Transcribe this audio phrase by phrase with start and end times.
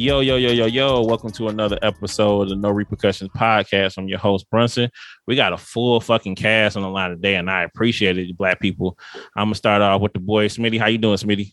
[0.00, 1.02] Yo, yo, yo, yo, yo.
[1.02, 3.98] Welcome to another episode of the No Repercussions podcast.
[3.98, 4.88] I'm your host, Brunson.
[5.26, 8.60] We got a full fucking cast on the line today, and I appreciate it, black
[8.60, 8.98] people.
[9.36, 10.80] I'm gonna start off with the boy Smitty.
[10.80, 11.52] How you doing, Smitty?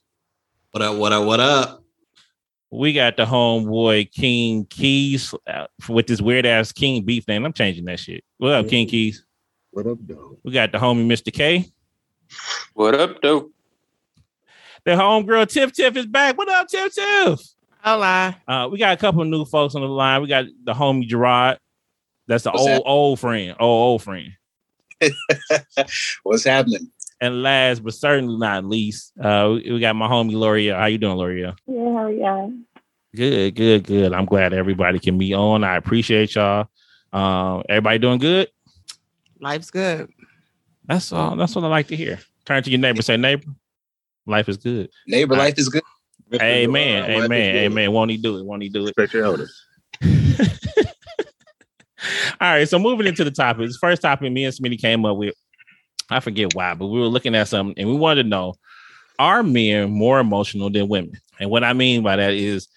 [0.71, 1.83] What up, what up, what up?
[2.71, 7.43] We got the homeboy King Keys uh, with this weird ass King beef name.
[7.43, 8.23] I'm changing that shit.
[8.37, 9.25] What up, King Keys?
[9.71, 10.37] What up, though?
[10.45, 11.33] We got the homie Mr.
[11.33, 11.65] K.
[12.73, 13.51] What up, though?
[14.85, 16.37] The homegirl Tiff Tiff is back.
[16.37, 17.41] What up, Tiff Tiff?
[17.87, 18.35] Hola.
[18.45, 20.21] Uh, we got a couple of new folks on the line.
[20.21, 21.57] We got the homie Gerard.
[22.27, 22.83] That's the What's old that?
[22.83, 23.55] old friend.
[23.61, 24.33] Old old friend.
[26.23, 26.91] What's happening?
[27.21, 30.77] And last but certainly not least, uh, we, we got my homie L'Oreal.
[30.77, 31.55] How you doing, L'Oreal?
[31.65, 32.53] Yeah, how are y'all?
[33.15, 34.11] Good, good, good.
[34.11, 35.63] I'm glad everybody can be on.
[35.63, 36.67] I appreciate y'all.
[37.13, 38.49] Um, everybody doing good?
[39.39, 40.09] Life's good.
[40.87, 41.37] That's all.
[41.37, 42.19] That's what I like to hear.
[42.43, 43.01] Turn to your neighbor.
[43.01, 43.47] Say, neighbor,
[44.25, 44.89] life is good.
[45.07, 45.45] Neighbor All right.
[45.45, 45.83] life is good.
[46.33, 47.09] Amen.
[47.09, 47.55] Amen.
[47.55, 47.91] Amen.
[47.91, 48.45] Won't he do it?
[48.45, 48.95] Won't he do it?
[48.97, 49.65] Respect your elders.
[52.39, 53.77] All right, so moving into the topics.
[53.77, 55.33] First topic me and Smitty came up with.
[56.09, 58.53] I forget why, but we were looking at something and we wanted to know:
[59.19, 61.19] Are men more emotional than women?
[61.39, 62.67] And what I mean by that is,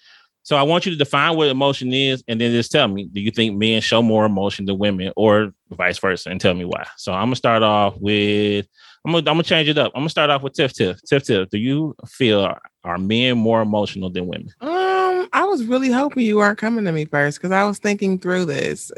[0.43, 3.21] so I want you to define what emotion is, and then just tell me: Do
[3.21, 6.29] you think men show more emotion than women, or vice versa?
[6.29, 6.85] And tell me why.
[6.97, 8.67] So I'm gonna start off with.
[9.05, 9.91] I'm gonna, I'm gonna change it up.
[9.95, 11.01] I'm gonna start off with Tiff Tiff.
[11.03, 14.49] Tiff Tiff, do you feel are men more emotional than women?
[14.61, 18.19] Um, I was really hoping you weren't coming to me first because I was thinking
[18.19, 18.91] through this.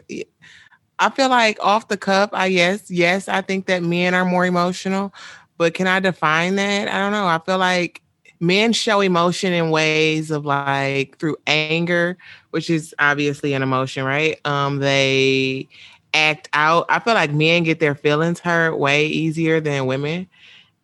[0.99, 4.45] I feel like off the cuff, I yes, yes, I think that men are more
[4.45, 5.13] emotional,
[5.57, 6.87] but can I define that?
[6.87, 7.25] I don't know.
[7.25, 8.01] I feel like
[8.39, 12.17] men show emotion in ways of like through anger,
[12.51, 14.39] which is obviously an emotion, right?
[14.45, 15.67] Um, they
[16.13, 16.85] act out.
[16.89, 20.27] I feel like men get their feelings hurt way easier than women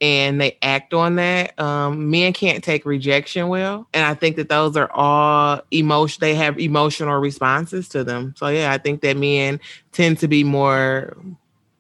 [0.02, 1.60] and they act on that.
[1.60, 6.20] Um, men can't take rejection well, and I think that those are all emotion.
[6.22, 8.34] They have emotional responses to them.
[8.38, 9.60] So yeah, I think that men
[9.92, 11.18] tend to be more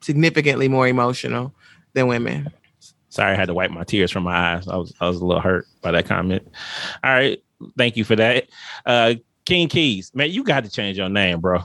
[0.02, 1.54] significantly more emotional
[1.94, 2.52] than women.
[3.10, 4.68] Sorry, I had to wipe my tears from my eyes.
[4.68, 6.48] I was I was a little hurt by that comment.
[7.04, 7.42] All right,
[7.78, 8.50] thank you for that.
[8.86, 11.64] Uh King Keys, man, you got to change your name, bro.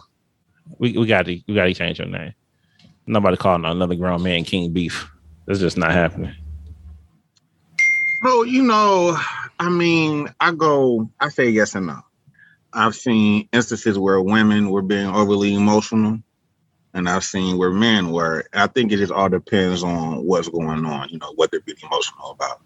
[0.79, 2.35] We we got to we got to change your name.
[3.07, 5.11] Nobody calling another grown man King Beef.
[5.47, 6.35] That's just not happening.
[8.23, 9.19] Bro, you know,
[9.59, 12.01] I mean, I go, I say yes and no.
[12.73, 16.19] I've seen instances where women were being overly emotional,
[16.95, 18.45] and I've seen where men were.
[18.53, 21.77] I think it just all depends on what's going on, you know, what they're being
[21.83, 22.63] emotional about.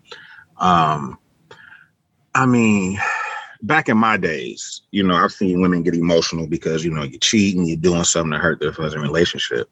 [0.57, 1.19] Um,
[2.35, 2.99] I mean,
[3.63, 7.19] back in my days, you know, I've seen women get emotional because, you know, you're
[7.21, 9.69] cheating, you're doing something to hurt their a relationship.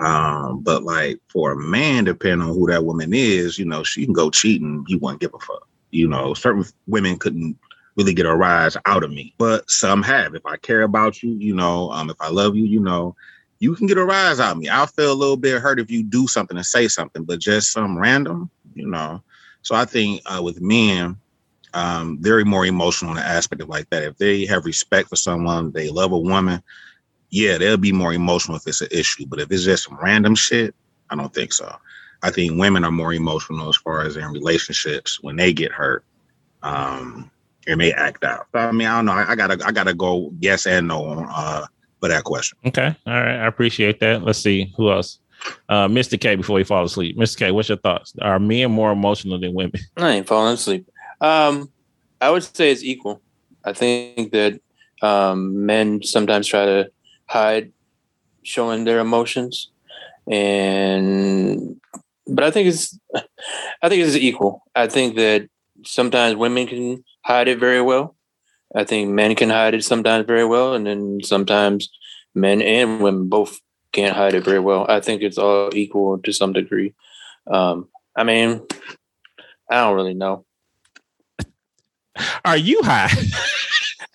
[0.00, 4.04] Um, but like for a man, depending on who that woman is, you know, she
[4.04, 5.68] can go cheating, you won't give a fuck.
[5.90, 7.56] You know, certain women couldn't
[7.96, 10.34] really get a rise out of me, but some have.
[10.34, 13.14] If I care about you, you know, um, if I love you, you know,
[13.60, 14.68] you can get a rise out of me.
[14.68, 17.72] I'll feel a little bit hurt if you do something and say something, but just
[17.72, 19.22] some random, you know.
[19.62, 21.16] So I think uh, with men,
[21.74, 24.02] um, they're more emotional in the aspect of like that.
[24.02, 26.62] If they have respect for someone, they love a woman,
[27.30, 29.26] yeah, they'll be more emotional if it's an issue.
[29.26, 30.74] But if it's just some random shit,
[31.10, 31.74] I don't think so.
[32.22, 36.04] I think women are more emotional as far as in relationships when they get hurt.
[36.62, 37.30] Um,
[37.66, 38.46] and they act out.
[38.52, 39.12] So, I mean, I don't know.
[39.12, 41.66] I, I gotta I gotta go yes and no on uh
[42.00, 42.58] for that question.
[42.66, 44.22] Okay, all right, I appreciate that.
[44.22, 45.18] Let's see who else.
[45.68, 46.18] Uh, Mr.
[46.18, 47.36] K, before you fall asleep, Mr.
[47.36, 48.14] K, what's your thoughts?
[48.22, 49.80] Are men more emotional than women?
[49.96, 50.88] I ain't falling asleep.
[51.24, 51.72] Um,
[52.20, 53.22] I would say it's equal.
[53.64, 54.60] I think that
[55.00, 56.90] um, men sometimes try to
[57.26, 57.72] hide
[58.42, 59.70] showing their emotions,
[60.30, 61.80] and
[62.26, 62.98] but I think it's
[63.82, 64.64] I think it's equal.
[64.74, 65.48] I think that
[65.86, 68.16] sometimes women can hide it very well.
[68.76, 71.88] I think men can hide it sometimes very well, and then sometimes
[72.34, 73.60] men and women both
[73.92, 74.84] can't hide it very well.
[74.90, 76.92] I think it's all equal to some degree.
[77.50, 78.60] Um, I mean,
[79.70, 80.44] I don't really know.
[82.44, 83.10] Are you high?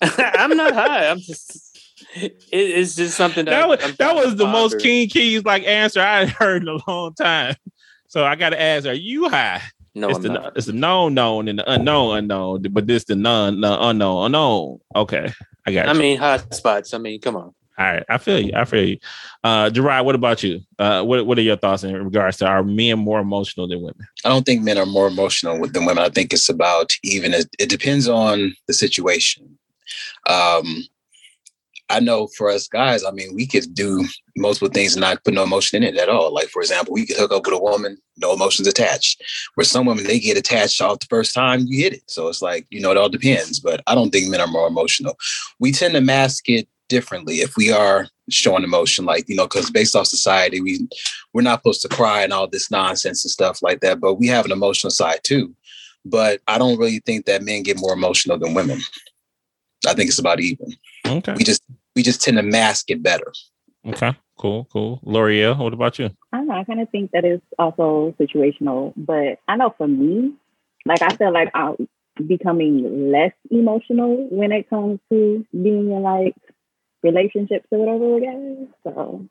[0.00, 1.08] I'm not high.
[1.08, 1.68] I'm just.
[2.14, 4.80] It, it's just something that that was I'm that was the most.
[4.80, 7.54] King Keys like answer I had heard in a long time.
[8.08, 9.62] So I got to ask: Are you high?
[9.94, 10.56] No, it's I'm the not.
[10.56, 14.80] it's the known known and the unknown unknown, but this the non the unknown unknown.
[14.96, 15.32] Okay,
[15.66, 15.88] I got.
[15.88, 15.98] I you.
[15.98, 16.94] mean, hot spots.
[16.94, 17.54] I mean, come on.
[17.80, 18.52] All right, I feel you.
[18.54, 18.98] I feel you.
[19.42, 20.60] Uh, Gerard, what about you?
[20.78, 24.06] Uh, what what are your thoughts in regards to are men more emotional than women?
[24.22, 26.04] I don't think men are more emotional than women.
[26.04, 27.32] I think it's about even.
[27.32, 29.58] It, it depends on the situation.
[30.28, 30.84] Um,
[31.88, 34.06] I know for us guys, I mean, we could do
[34.36, 36.34] multiple things and not put no emotion in it at all.
[36.34, 39.22] Like, for example, we could hook up with a woman, no emotions attached.
[39.54, 42.02] Where some women, they get attached off the first time you hit it.
[42.08, 43.58] So it's like, you know, it all depends.
[43.58, 45.16] But I don't think men are more emotional.
[45.58, 49.70] We tend to mask it differently if we are showing emotion, like, you know, because
[49.70, 50.86] based off society, we,
[51.32, 54.00] we're not supposed to cry and all this nonsense and stuff like that.
[54.00, 55.54] But we have an emotional side too.
[56.04, 58.80] But I don't really think that men get more emotional than women.
[59.86, 60.74] I think it's about even.
[61.06, 61.34] Okay.
[61.36, 61.62] We just
[61.96, 63.32] we just tend to mask it better.
[63.86, 64.14] Okay.
[64.38, 64.66] Cool.
[64.72, 65.00] Cool.
[65.02, 66.10] L'Oreal, what about you?
[66.32, 66.54] I don't know.
[66.54, 70.32] I kind of think that it's also situational, but I know for me,
[70.86, 71.88] like I feel like I'm
[72.26, 76.34] becoming less emotional when it comes to being in like
[77.02, 78.16] relationships or whatever.
[78.16, 79.26] Again, so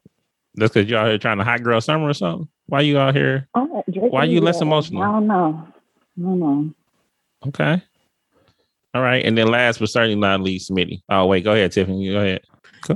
[0.56, 2.48] That's because y'all here trying to hot girl summer or something.
[2.68, 3.48] Why you out here?
[3.56, 4.64] uh, Why is you less good.
[4.64, 5.02] emotional?
[5.04, 5.68] I don't know.
[6.18, 6.74] I don't know.
[7.48, 7.82] Okay.
[8.94, 9.24] All right.
[9.24, 11.02] And then last but certainly not least, Smitty.
[11.10, 12.12] Oh, wait, go ahead, Tiffany.
[12.12, 12.42] Go ahead.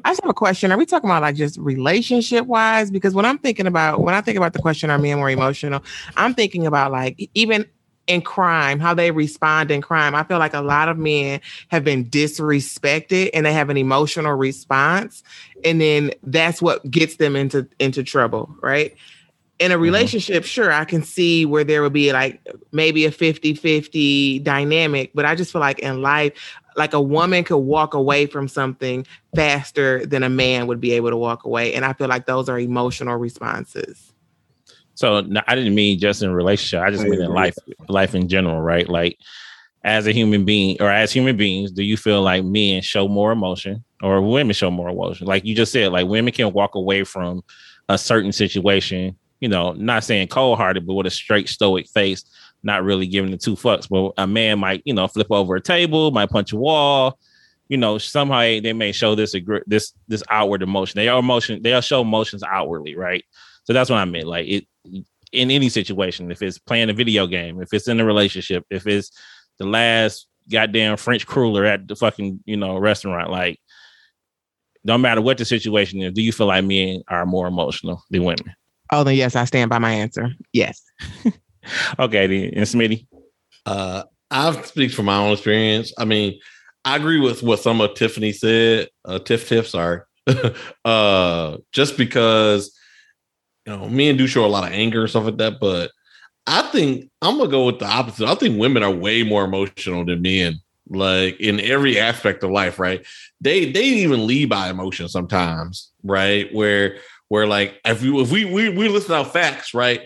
[0.05, 0.71] I just have a question.
[0.71, 2.89] Are we talking about like just relationship wise?
[2.89, 5.83] Because when I'm thinking about when I think about the question, are men more emotional?
[6.15, 7.65] I'm thinking about like even
[8.07, 10.15] in crime, how they respond in crime.
[10.15, 11.39] I feel like a lot of men
[11.69, 15.23] have been disrespected and they have an emotional response.
[15.63, 18.95] And then that's what gets them into into trouble, right?
[19.59, 19.83] In a mm-hmm.
[19.83, 25.25] relationship, sure, I can see where there would be like maybe a 50-50 dynamic, but
[25.25, 26.33] I just feel like in life,
[26.75, 29.05] like a woman could walk away from something
[29.35, 31.73] faster than a man would be able to walk away.
[31.75, 34.12] And I feel like those are emotional responses.
[35.03, 36.81] So no, I didn't mean just in relationship.
[36.81, 37.57] I just I mean in life,
[37.89, 38.87] life in general, right?
[38.87, 39.17] Like
[39.83, 43.33] as a human being or as human beings, do you feel like men show more
[43.33, 45.27] emotion or women show more emotion?
[45.27, 47.43] Like you just said, like women can walk away from
[47.89, 52.23] a certain situation, you know, not saying cold hearted, but with a straight stoic face,
[52.63, 53.89] not really giving the two fucks.
[53.89, 57.19] But a man might, you know, flip over a table, might punch a wall.
[57.67, 59.35] You know, somehow they may show this
[59.67, 60.97] this this outward emotion.
[60.97, 61.61] They are emotion.
[61.61, 63.25] They'll show emotions outwardly, right?
[63.65, 64.27] So that's what I meant.
[64.27, 68.05] Like it in any situation, if it's playing a video game, if it's in a
[68.05, 69.11] relationship, if it's
[69.57, 73.59] the last goddamn French cruller at the fucking you know restaurant, like
[74.83, 78.23] no matter what the situation is, do you feel like men are more emotional than
[78.23, 78.53] women?
[78.91, 80.31] Oh, then yes, I stand by my answer.
[80.51, 80.81] Yes.
[81.99, 83.07] Okay, then and Smitty.
[83.65, 85.93] Uh, I'll speak from my own experience.
[85.97, 86.39] I mean,
[86.85, 88.89] I agree with what some of Tiffany said.
[89.05, 90.01] Uh, Tiff Tiff, sorry.
[90.85, 92.77] uh, just because
[93.65, 95.91] you know, men do show a lot of anger and stuff like that, but
[96.45, 98.27] I think I'm gonna go with the opposite.
[98.27, 102.79] I think women are way more emotional than men, like in every aspect of life,
[102.79, 103.05] right?
[103.39, 106.53] They they even lead by emotion sometimes, right?
[106.53, 106.97] Where
[107.29, 110.01] where like if we if we we, we listen out facts, right?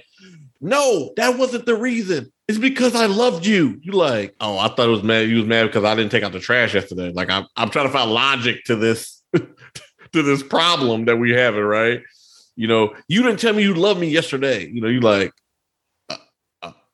[0.62, 2.32] No, that wasn't the reason.
[2.48, 3.80] It's because I loved you.
[3.82, 5.28] You like, oh, I thought it was mad.
[5.28, 7.12] You was mad because I didn't take out the trash yesterday.
[7.12, 11.56] Like I'm I'm trying to find logic to this to this problem that we have,
[11.56, 12.02] it right?
[12.58, 14.68] You know, you didn't tell me you love me yesterday.
[14.68, 15.32] You know, you like,
[16.10, 16.18] uh,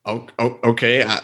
[0.06, 0.19] uh,
[0.65, 1.21] okay, I,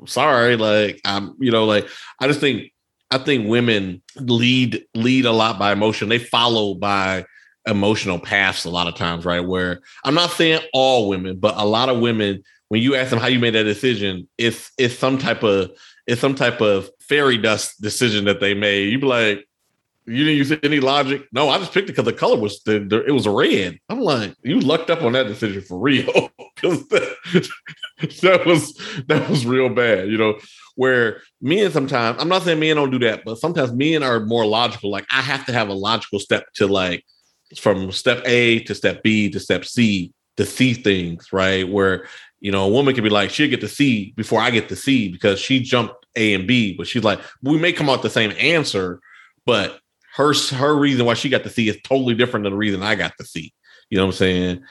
[0.00, 0.56] am sorry.
[0.56, 1.88] Like I'm, you know, like
[2.18, 2.72] I just think
[3.12, 6.08] I think women lead lead a lot by emotion.
[6.08, 7.24] They follow by
[7.66, 9.40] emotional paths a lot of times, right?
[9.40, 13.20] Where I'm not saying all women, but a lot of women, when you ask them
[13.20, 15.70] how you made that decision, it's it's some type of
[16.08, 18.90] it's some type of fairy dust decision that they made.
[18.90, 19.46] You be like,
[20.06, 21.26] you didn't use any logic.
[21.32, 23.78] No, I just picked it because the color was the, the- it was red.
[23.88, 26.30] I'm like, you lucked up on that decision for real.
[26.56, 27.16] 'Cause that,
[28.22, 28.74] that was
[29.08, 30.38] that was real bad, you know.
[30.76, 34.44] Where men sometimes, I'm not saying men don't do that, but sometimes men are more
[34.46, 34.90] logical.
[34.90, 37.04] Like I have to have a logical step to like
[37.56, 41.66] from step A to step B to step C to see things, right?
[41.68, 42.06] Where
[42.40, 44.76] you know a woman can be like, she'll get to C before I get to
[44.76, 48.10] C because she jumped A and B, but she's like, we may come out the
[48.10, 49.00] same answer,
[49.46, 49.80] but
[50.20, 52.94] her her reason why she got to see is totally different than the reason I
[52.94, 53.52] got to see.
[53.88, 54.62] You know what I'm saying?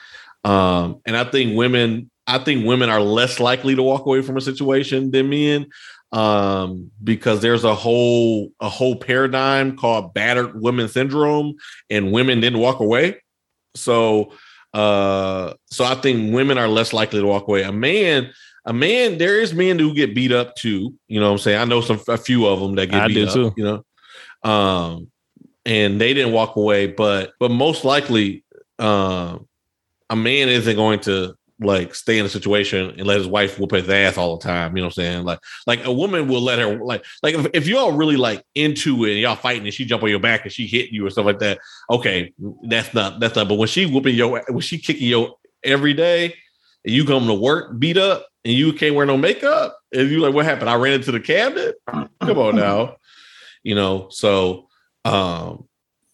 [0.44, 4.36] Um, and I think women, I think women are less likely to walk away from
[4.36, 5.66] a situation than men,
[6.12, 11.54] um, because there's a whole a whole paradigm called battered women syndrome,
[11.90, 13.20] and women didn't walk away.
[13.74, 14.32] So,
[14.72, 17.62] uh, so I think women are less likely to walk away.
[17.62, 18.32] A man.
[18.66, 20.92] A man, there is men who get beat up too.
[21.08, 21.58] You know what I'm saying?
[21.58, 23.54] I know some a few of them that get I beat up, too.
[23.56, 23.82] you know.
[24.42, 25.09] Um,
[25.64, 28.44] and they didn't walk away, but but most likely
[28.78, 29.46] um
[30.08, 33.72] a man isn't going to like stay in a situation and let his wife whoop
[33.72, 34.74] his ass all the time.
[34.76, 35.24] You know what I'm saying?
[35.24, 39.04] Like, like a woman will let her like like if, if y'all really like into
[39.04, 41.10] it and y'all fighting and she jump on your back and she hit you or
[41.10, 41.58] stuff like that.
[41.90, 42.32] Okay,
[42.68, 43.48] that's not that's not.
[43.48, 46.34] But when she whooping your when she kicking your every day
[46.84, 50.20] and you come to work beat up and you can't wear no makeup and you
[50.20, 50.70] like what happened?
[50.70, 51.76] I ran into the cabinet.
[51.86, 52.96] Come on now,
[53.62, 54.08] you know.
[54.10, 54.69] So
[55.04, 55.66] um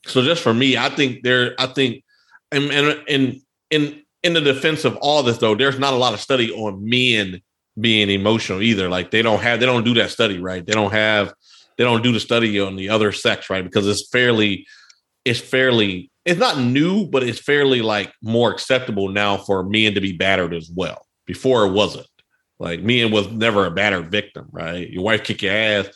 [0.07, 2.05] so just for me, I think there, I think,
[2.53, 6.15] and and in in in the defense of all this though, there's not a lot
[6.15, 7.41] of study on men
[7.79, 8.89] being emotional either.
[8.89, 10.65] Like they don't have, they don't do that study, right?
[10.65, 11.33] They don't have,
[11.77, 13.65] they don't do the study on the other sex, right?
[13.65, 14.67] Because it's fairly,
[15.25, 20.01] it's fairly, it's not new, but it's fairly like more acceptable now for men to
[20.01, 21.07] be battered as well.
[21.27, 22.07] Before it wasn't.
[22.59, 24.89] Like men was never a battered victim, right?
[24.89, 25.89] Your wife kick your ass,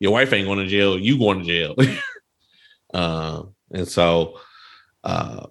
[0.00, 1.76] your wife ain't going to jail, you going to jail.
[2.94, 4.38] uh, and so,
[5.04, 5.46] uh,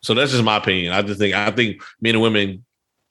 [0.00, 0.92] so that's just my opinion.
[0.92, 2.64] I just think I think men and women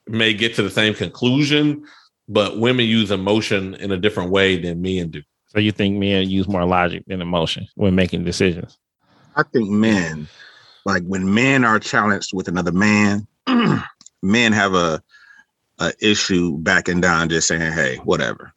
[0.06, 1.84] may get to the same conclusion,
[2.28, 5.22] but women use emotion in a different way than men do.
[5.48, 8.78] So you think men use more logic than emotion when making decisions?
[9.36, 10.28] I think men,
[10.84, 13.26] like when men are challenged with another man,
[14.22, 15.02] men have a
[15.78, 18.52] a issue backing down, just saying, "Hey, whatever,"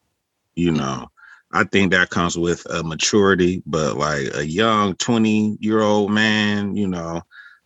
[0.55, 1.09] you know.
[1.51, 6.75] I think that comes with a maturity, but like a young 20 year old man,
[6.75, 7.21] you know,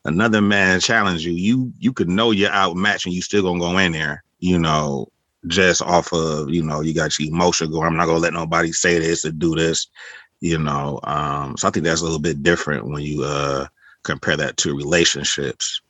[0.06, 3.78] another man challenge you, you you could know you're outmatched and you still gonna go
[3.78, 5.08] in there, you know,
[5.48, 7.88] just off of, you know, you got your emotion going.
[7.88, 9.88] I'm not gonna let nobody say this or do this,
[10.40, 11.00] you know.
[11.04, 13.68] Um, so I think that's a little bit different when you uh
[14.04, 15.82] compare that to relationships.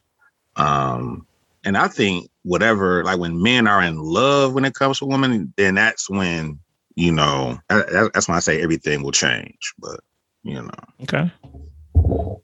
[0.55, 1.27] Um,
[1.63, 5.53] and I think whatever, like when men are in love when it comes to women,
[5.57, 6.59] then that's when
[6.95, 9.73] you know, that's when I say everything will change.
[9.79, 9.99] But
[10.43, 10.69] you know,
[11.03, 11.31] okay.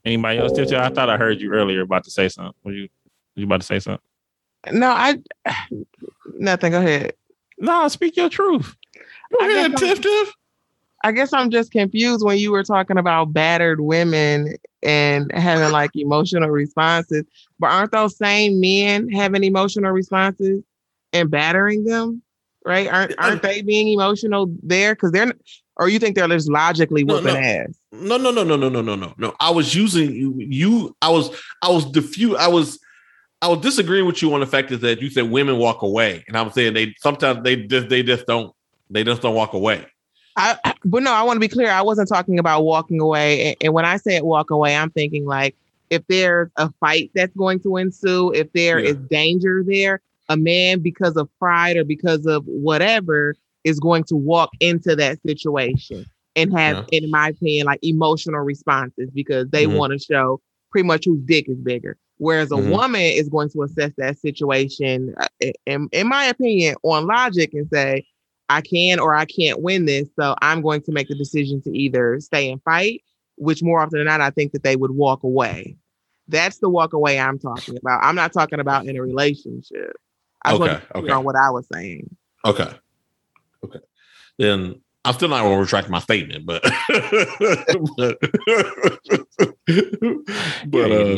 [0.05, 0.53] Anybody else?
[0.53, 0.71] Tip?
[0.71, 2.53] I thought I heard you earlier about to say something.
[2.63, 2.83] Were you?
[2.83, 4.01] Were you about to say something?
[4.71, 5.19] No, I.
[6.37, 6.71] Nothing.
[6.71, 7.13] Go ahead.
[7.57, 8.75] No, speak your truth.
[9.37, 10.33] Go ahead, Tiff Tiff.
[11.03, 15.91] I guess I'm just confused when you were talking about battered women and having like
[15.95, 17.23] emotional responses.
[17.57, 20.61] But aren't those same men having emotional responses
[21.13, 22.21] and battering them?
[22.69, 22.87] Right?
[22.87, 24.93] Aren't uh, aren't they being emotional there?
[24.93, 25.33] Because they're,
[25.75, 27.39] or you think they're just logically whooping no, no.
[27.39, 27.79] ass?
[27.91, 29.35] No, no, no, no, no, no, no, no, no.
[29.39, 30.35] I was using you.
[30.37, 32.37] You, I was, I was diffuse.
[32.37, 32.79] I was,
[33.41, 36.37] I was disagreeing with you on the fact that you said women walk away, and
[36.37, 38.53] I'm saying they sometimes they just they just don't
[38.89, 39.85] they just don't walk away.
[40.37, 41.69] I, but no, I want to be clear.
[41.69, 43.47] I wasn't talking about walking away.
[43.47, 45.55] And, and when I say it walk away, I'm thinking like
[45.89, 48.91] if there's a fight that's going to ensue, if there yeah.
[48.91, 54.15] is danger there, a man because of pride or because of whatever is going to
[54.15, 56.05] walk into that situation
[56.35, 56.99] and have, yeah.
[56.99, 59.75] in my opinion, like emotional responses because they mm-hmm.
[59.75, 60.39] want to show
[60.71, 61.97] pretty much whose dick is bigger.
[62.17, 62.71] Whereas a mm-hmm.
[62.71, 67.67] woman is going to assess that situation, uh, in, in my opinion, on logic and
[67.71, 68.05] say,
[68.49, 70.09] I can or I can't win this.
[70.19, 73.03] So I'm going to make the decision to either stay and fight,
[73.37, 75.77] which more often than not, I think that they would walk away.
[76.27, 78.03] That's the walk away I'm talking about.
[78.03, 79.95] I'm not talking about in a relationship.
[80.43, 80.79] I okay.
[80.95, 81.11] Okay.
[81.11, 82.15] On what I was saying.
[82.45, 82.71] Okay.
[83.63, 83.79] Okay.
[84.37, 86.61] Then I'm still not going to retract my statement, but
[87.97, 88.17] but
[90.67, 91.17] but uh,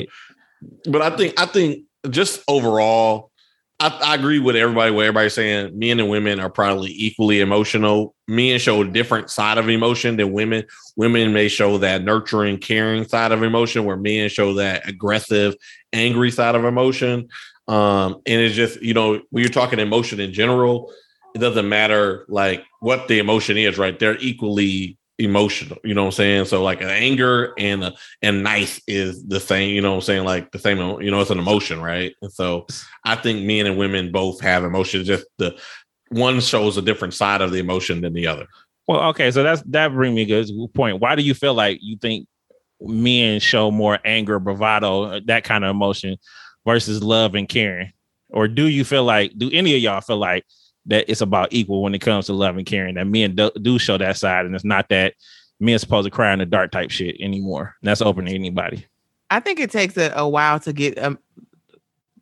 [0.90, 3.32] but I think I think just overall,
[3.80, 4.92] I, I, agree with everybody.
[4.92, 8.16] What everybody's saying, men and women are probably equally emotional.
[8.28, 10.64] Men show a different side of emotion than women.
[10.96, 15.56] Women may show that nurturing, caring side of emotion, where men show that aggressive,
[15.94, 17.30] angry side of emotion.
[17.72, 20.92] Um, and it's just, you know, when you're talking emotion in general,
[21.34, 23.98] it doesn't matter like what the emotion is, right?
[23.98, 26.46] They're equally emotional, you know what I'm saying?
[26.46, 30.26] So like anger and uh, and nice is the same, you know what I'm saying?
[30.26, 32.14] Like the same, you know, it's an emotion, right?
[32.22, 32.68] And so
[33.06, 35.58] I think men and women both have emotions, just the
[36.10, 38.48] one shows a different side of the emotion than the other.
[38.86, 41.00] Well, okay, so that's that brings me a good point.
[41.00, 42.28] Why do you feel like you think
[42.82, 46.18] men show more anger, bravado, that kind of emotion
[46.66, 47.92] versus love and caring?
[48.30, 50.46] Or do you feel like, do any of y'all feel like
[50.86, 53.78] that it's about equal when it comes to love and caring, that men do, do
[53.78, 55.16] show that side and it's not that
[55.60, 57.76] men supposed to cry in the dark type shit anymore?
[57.82, 58.86] And that's open to anybody.
[59.30, 61.18] I think it takes a, a while to get um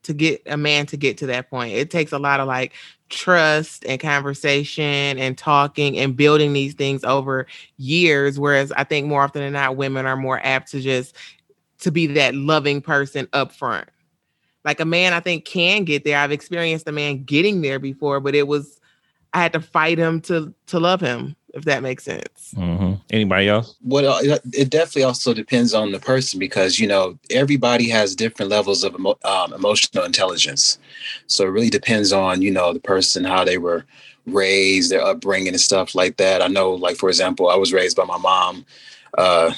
[0.03, 1.73] to get a man to get to that point.
[1.73, 2.73] It takes a lot of like
[3.09, 8.39] trust and conversation and talking and building these things over years.
[8.39, 11.15] Whereas I think more often than not, women are more apt to just
[11.79, 13.89] to be that loving person up front.
[14.69, 16.19] Like a man, I think can get there.
[16.19, 18.79] I've experienced a man getting there before, but it was
[19.33, 21.35] I had to fight him to to love him.
[21.55, 22.53] If that makes sense.
[22.55, 23.01] Mm-hmm.
[23.09, 23.75] Anybody else?
[23.83, 28.83] Well, it definitely also depends on the person because you know everybody has different levels
[28.83, 30.77] of emo- um, emotional intelligence.
[31.25, 33.85] So it really depends on you know the person how they were
[34.27, 36.43] raised, their upbringing, and stuff like that.
[36.43, 38.67] I know, like for example, I was raised by my mom.
[39.17, 39.51] Uh,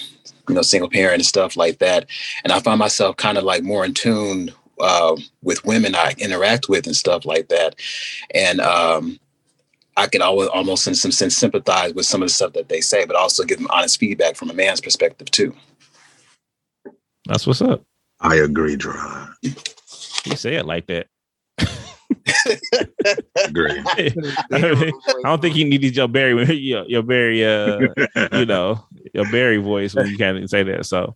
[0.48, 2.08] you know, single parent and stuff like that.
[2.44, 4.52] And I find myself kind of like more in tune
[4.82, 7.76] uh, with women I interact with and stuff like that.
[8.34, 9.20] And um,
[9.98, 12.82] I can always almost in some sense sympathize with some of the stuff that they
[12.82, 15.56] say, but also give them honest feedback from a man's perspective too.
[17.28, 17.84] That's what's up.
[18.20, 19.30] I agree, Gerard.
[19.42, 21.08] You say it like that.
[23.46, 23.84] Agree.
[23.88, 27.88] I don't think you needed your Barry, your, your Barry, uh,
[28.34, 30.86] you know, your Barry voice when you can't even say that.
[30.86, 31.16] So,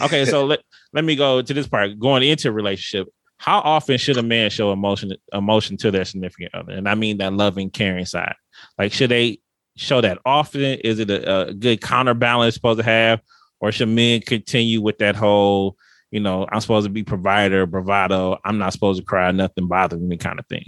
[0.00, 0.60] okay, so let
[0.96, 1.98] let me go to this part.
[1.98, 6.54] Going into a relationship, how often should a man show emotion emotion to their significant
[6.54, 6.72] other?
[6.72, 8.34] And I mean that loving, caring side.
[8.78, 9.40] Like, should they
[9.76, 10.62] show that often?
[10.62, 13.20] Is it a, a good counterbalance supposed to have,
[13.60, 15.76] or should men continue with that whole,
[16.10, 18.38] you know, I'm supposed to be provider, bravado.
[18.42, 20.64] I'm not supposed to cry, nothing bothers me, kind of thing.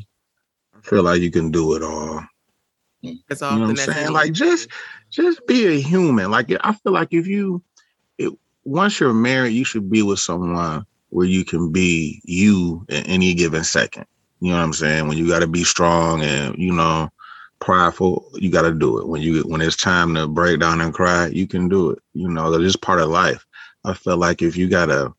[0.76, 2.22] I feel like you can do it all.
[3.02, 4.12] It's You know what I'm saying?
[4.12, 4.68] Like just
[5.10, 6.30] just be a human.
[6.30, 7.67] Like I feel like if you it,
[8.68, 13.32] once you're married, you should be with someone where you can be you at any
[13.32, 14.04] given second.
[14.40, 15.08] You know what I'm saying?
[15.08, 17.08] When you got to be strong and you know
[17.60, 19.08] prideful, you got to do it.
[19.08, 21.98] When you when it's time to break down and cry, you can do it.
[22.12, 23.44] You know that is part of life.
[23.84, 25.14] I feel like if you gotta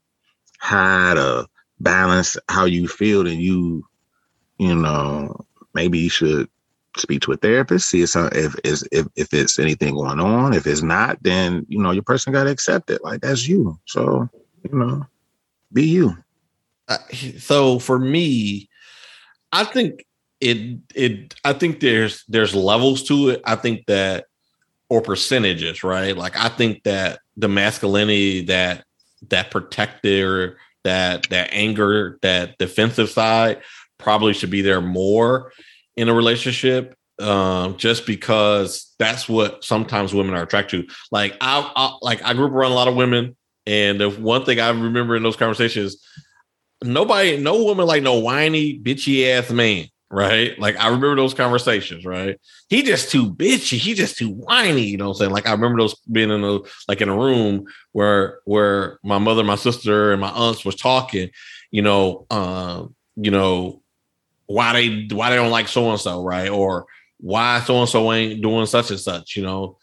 [0.59, 1.47] hide or
[1.79, 3.83] balance how you feel, then you
[4.59, 6.47] you know maybe you should
[6.97, 8.55] speak to a therapist, see if if
[8.91, 10.53] if if, it's anything going on.
[10.53, 13.03] If it's not, then you know your person got to accept it.
[13.03, 13.79] Like that's you.
[13.85, 14.29] So
[14.63, 15.05] you know,
[15.71, 16.17] be you.
[16.87, 16.97] Uh,
[17.37, 18.69] so for me,
[19.51, 20.05] I think
[20.41, 23.41] it it I think there's there's levels to it.
[23.45, 24.25] I think that
[24.89, 26.17] or percentages, right?
[26.17, 28.85] Like I think that the masculinity that
[29.29, 33.61] that protector, that that anger, that defensive side
[33.97, 35.51] probably should be there more
[35.99, 36.95] in a relationship.
[37.19, 40.95] Um, just because that's what sometimes women are attracted to.
[41.11, 44.45] Like I, I like I grew up around a lot of women, and the one
[44.45, 45.97] thing I remember in those conversations
[46.83, 50.57] nobody, no woman like no whiny, bitchy ass man, right?
[50.59, 52.39] Like I remember those conversations, right?
[52.69, 55.31] He just too bitchy, he just too whiny, you know what I'm saying?
[55.31, 59.43] Like I remember those being in a like in a room where where my mother,
[59.43, 61.29] my sister, and my aunts was talking,
[61.71, 63.81] you know, um, you know,
[64.49, 66.49] why they why they don't like so and so, right?
[66.49, 66.87] Or
[67.19, 69.77] why so and so ain't doing such and such, you know?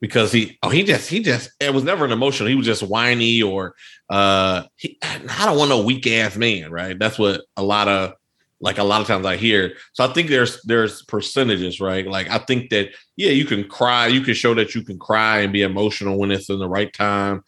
[0.00, 2.82] Because he oh he just he just it was never an emotional he was just
[2.82, 3.74] whiny or
[4.10, 6.96] uh he, i don't want no weak ass man right?
[6.96, 8.12] That's what a lot of
[8.60, 9.74] like a lot of times i hear.
[9.94, 12.06] So i think there's there's percentages right?
[12.06, 15.40] Like i think that yeah you can cry you can show that you can cry
[15.40, 17.42] and be emotional when it's in the right time.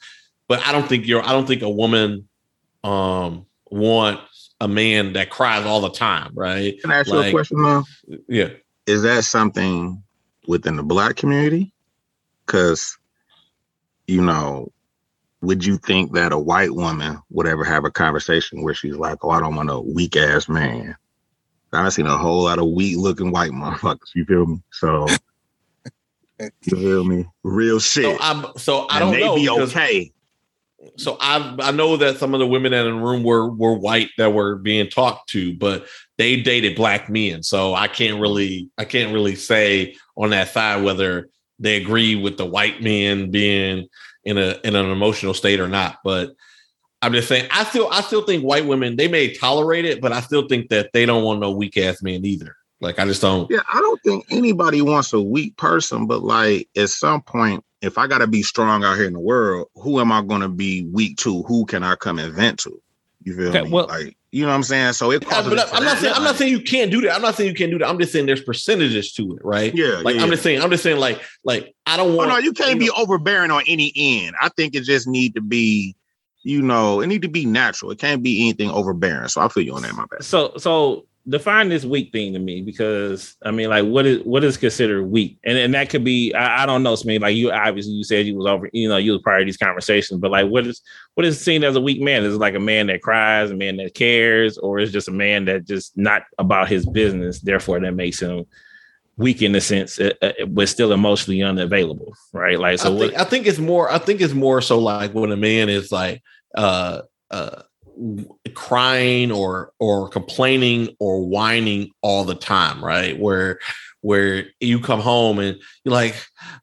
[0.48, 2.28] But i don't think you're i don't think a woman
[2.82, 7.30] um wants a man that cries all the time right Can I ask you a
[7.30, 7.84] question though?
[8.28, 8.48] yeah
[8.86, 10.02] Is that something
[10.46, 11.72] within the black community?
[12.46, 12.96] Because
[14.06, 14.70] you know,
[15.42, 19.18] would you think that a white woman would ever have a conversation where she's like,
[19.24, 20.96] "Oh, I don't want a weak ass man"?
[21.72, 24.14] I've seen a whole lot of weak looking white motherfuckers.
[24.14, 24.62] You feel me?
[24.70, 25.06] So
[26.40, 27.26] you feel me?
[27.42, 28.04] Real shit.
[28.04, 30.12] so i'm so i And don't they know be okay.
[30.96, 34.10] So I I know that some of the women in the room were were white
[34.18, 35.86] that were being talked to, but
[36.18, 37.42] they dated black men.
[37.42, 42.36] So I can't really I can't really say on that side whether they agree with
[42.36, 43.88] the white men being
[44.24, 45.98] in a in an emotional state or not.
[46.04, 46.30] But
[47.02, 50.12] I'm just saying I still I still think white women they may tolerate it, but
[50.12, 52.56] I still think that they don't want no weak ass man either.
[52.80, 53.50] Like I just don't.
[53.50, 57.96] Yeah, I don't think anybody wants a weak person, but like at some point, if
[57.98, 61.16] I gotta be strong out here in the world, who am I gonna be weak
[61.18, 61.42] to?
[61.44, 62.80] Who can I come and vent to?
[63.24, 63.70] You feel Okay, me?
[63.70, 64.92] well- like you know what I'm saying?
[64.92, 67.14] So it causes but I'm not saying I'm not saying you can't do that.
[67.14, 67.88] I'm not saying you can't do that.
[67.88, 69.74] I'm just saying there's percentages to it, right?
[69.74, 70.32] Yeah, Like yeah, I'm yeah.
[70.34, 72.28] just saying, I'm just saying, like, like I don't want.
[72.28, 72.40] Oh want.
[72.42, 74.36] no, you can't be know- overbearing on any end.
[74.42, 75.96] I think it just need to be,
[76.42, 77.90] you know, it need to be natural.
[77.92, 79.28] It can't be anything overbearing.
[79.28, 80.22] So I feel you on that, my bad.
[80.22, 84.44] So so define this weak thing to me because I mean like what is what
[84.44, 85.38] is considered weak?
[85.44, 88.26] And and that could be I, I don't know, Smee, like you obviously you said
[88.26, 90.80] you was over, you know, you was part of these conversations, but like what is
[91.14, 92.24] what is seen as a weak man?
[92.24, 95.12] Is it like a man that cries, a man that cares, or is just a
[95.12, 98.44] man that just not about his business, therefore that makes him
[99.16, 102.60] weak in the sense uh, uh, but still emotionally unavailable, right?
[102.60, 103.90] Like so I, think, what I think it's more.
[103.90, 106.22] I think it's more so like when a man is like
[106.54, 107.62] uh uh
[108.54, 113.18] crying or or complaining or whining all the time, right?
[113.18, 113.58] Where
[114.00, 116.14] where you come home and you're like,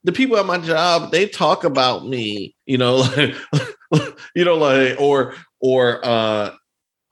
[0.04, 2.98] the people at my job, they talk about me, you know,
[3.92, 6.52] like, you know, like or or uh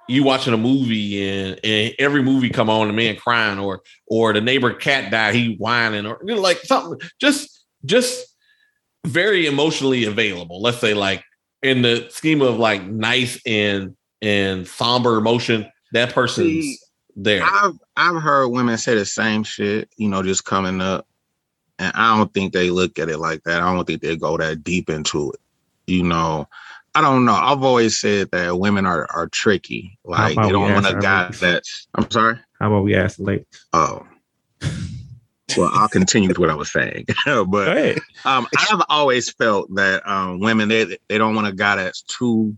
[0.08, 4.34] you watching a movie and, and every movie come on the man crying or or
[4.34, 8.36] the neighbor cat died he whining or you know, like something just just
[9.06, 11.24] very emotionally available let's say like
[11.64, 16.78] in the scheme of like nice and and somber emotion that person's See,
[17.16, 21.08] there I've I've heard women say the same shit, you know, just coming up.
[21.80, 23.62] And I don't think they look at it like that.
[23.62, 25.40] I don't think they go that deep into it.
[25.88, 26.48] You know,
[26.94, 27.34] I don't know.
[27.34, 29.98] I've always said that women are are tricky.
[30.06, 31.40] Like about they don't want ask a our guy ladies?
[31.40, 31.88] that's.
[31.96, 32.40] I'm sorry.
[32.60, 33.46] How about we ask the ladies?
[33.74, 34.06] Oh.
[35.58, 40.40] Well, I'll continue with what I was saying, but um, I've always felt that um,
[40.40, 42.56] women they they don't want a guy that's too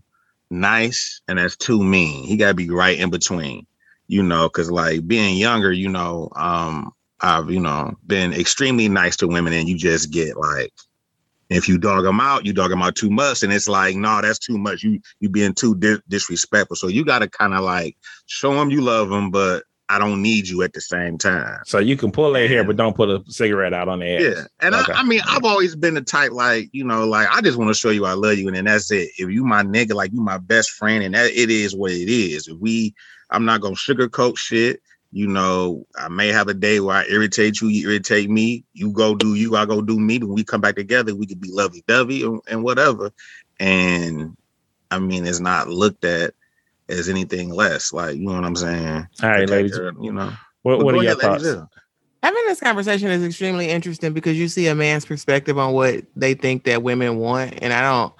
[0.50, 2.24] nice and that's too mean.
[2.24, 3.66] He got to be right in between,
[4.06, 4.48] you know.
[4.48, 9.52] Because like being younger, you know, um, I've you know been extremely nice to women,
[9.52, 10.72] and you just get like,
[11.50, 14.20] if you dog them out, you dog them out too much, and it's like, no,
[14.20, 14.82] that's too much.
[14.82, 16.76] You you being too di- disrespectful.
[16.76, 20.22] So you got to kind of like show them you love them, but I don't
[20.22, 21.60] need you at the same time.
[21.66, 24.22] So you can pull their hair, but don't put a cigarette out on their ass.
[24.36, 24.92] Yeah, and Okay.
[24.92, 27.68] I, I mean, I've always been the type like you know, like I just want
[27.68, 29.10] to show you I love you, and then that's it.
[29.18, 32.08] If you my nigga, like you my best friend, and that it is what it
[32.08, 32.48] is.
[32.48, 32.94] If we,
[33.30, 34.80] I'm not gonna sugarcoat shit.
[35.12, 38.64] You know, I may have a day where I irritate you, you irritate me.
[38.72, 40.18] You go do you, I go do me.
[40.18, 43.12] When we come back together, we could be lovey dovey and, and whatever.
[43.60, 44.36] And
[44.90, 46.34] I mean, it's not looked at
[46.88, 47.92] as anything less.
[47.92, 49.06] Like you know what I'm saying?
[49.22, 49.76] All right, ladies.
[49.76, 50.32] her, you know.
[50.62, 51.56] What, what are your ahead, ladies, thoughts?
[51.72, 51.80] yeah.
[52.22, 56.32] Having this conversation is extremely interesting because you see a man's perspective on what they
[56.34, 58.12] think that women want, and I don't.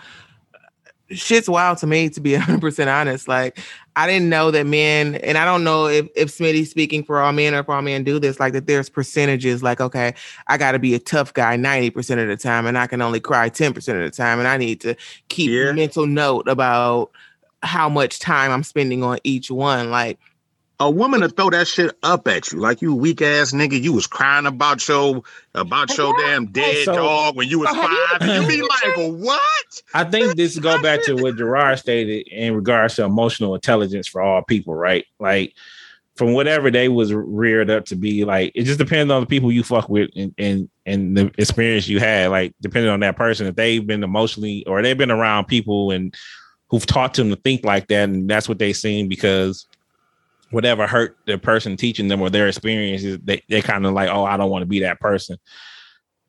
[1.11, 3.29] Shit's wild to me, to be 100 percent honest.
[3.29, 3.59] Like,
[3.95, 7.33] I didn't know that men, and I don't know if if Smitty's speaking for all
[7.33, 8.41] men or if all men do this.
[8.41, 9.63] Like that, there's percentages.
[9.63, 10.15] Like, okay,
[10.49, 13.01] I got to be a tough guy 90 percent of the time, and I can
[13.03, 14.95] only cry 10 percent of the time, and I need to
[15.29, 15.73] keep Yeah.
[15.73, 17.11] mental note about
[17.65, 19.91] how much time I'm spending on each one.
[19.91, 20.19] Like,
[20.81, 23.81] a woman to throw that shit up at you like you weak ass nigga.
[23.81, 25.23] You was crying about your
[25.55, 26.27] about your Yeah.
[26.27, 28.29] damn dead So- dog when you was So have you- five.
[28.29, 29.83] And you be like, what?
[29.95, 34.21] I think this go back to what Gerard stated in regards to emotional intelligence for
[34.21, 35.05] all people, right?
[35.21, 35.53] Like
[36.17, 39.53] from whatever they was reared up to be, like it just depends on the people
[39.53, 42.31] you fuck with and and, and the experience you had.
[42.33, 46.13] Like depending on that person, if they've been emotionally or they've been around people and
[46.75, 49.69] who've taught them to think like that, and that's what they seen because
[50.51, 54.25] whatever hurt the person teaching them or their experiences, they they kind of like, oh,
[54.25, 55.39] I don't want to be that person.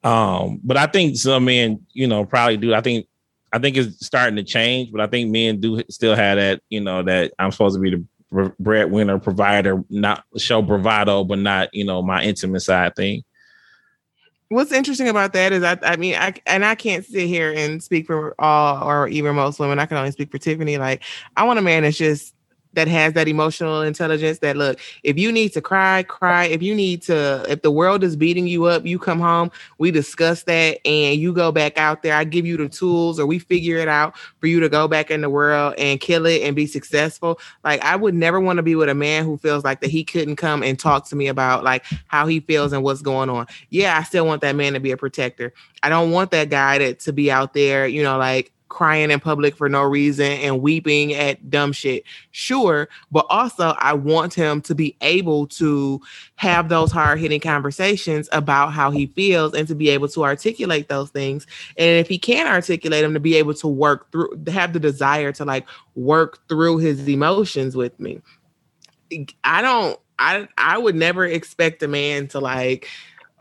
[0.04, 2.76] Um, but I think some men, you know, probably do.
[2.76, 3.08] I think
[3.52, 6.80] I think it's starting to change, but I think men do still have that, you
[6.80, 11.86] know, that I'm supposed to be the breadwinner, provider, not show bravado, but not, you
[11.86, 13.24] know, my intimate side thing.
[14.56, 17.84] What's interesting about that is I I mean I and I can't sit here and
[17.84, 19.80] speak for all or even most women.
[19.80, 20.78] I can only speak for Tiffany.
[20.78, 21.04] Like
[21.36, 22.35] I want a man that's just
[22.76, 26.46] that has that emotional intelligence that look, if you need to cry, cry.
[26.46, 29.92] If you need to, if the world is beating you up, you come home, we
[29.92, 32.16] discuss that and you go back out there.
[32.16, 35.12] I give you the tools or we figure it out for you to go back
[35.12, 37.40] in the world and kill it and be successful.
[37.64, 40.04] Like I would never want to be with a man who feels like that he
[40.04, 43.48] couldn't come and talk to me about like how he feels and what's going on
[43.70, 45.54] yeah, I still want that man to be a protector.
[45.84, 49.22] I don't want that guy to, to be out there, you know, like crying in
[49.22, 52.04] public for no reason and weeping at dumb shit.
[52.32, 56.02] Sure, but also I want him to be able to
[56.36, 60.90] have those hard hitting conversations about how he feels and to be able to articulate
[60.90, 61.48] those things.
[61.78, 65.32] And if he can't articulate them, to be able to work through, have the desire
[65.32, 68.22] to like work through his emotions with me.
[69.46, 72.90] I don't I I would never expect a man to like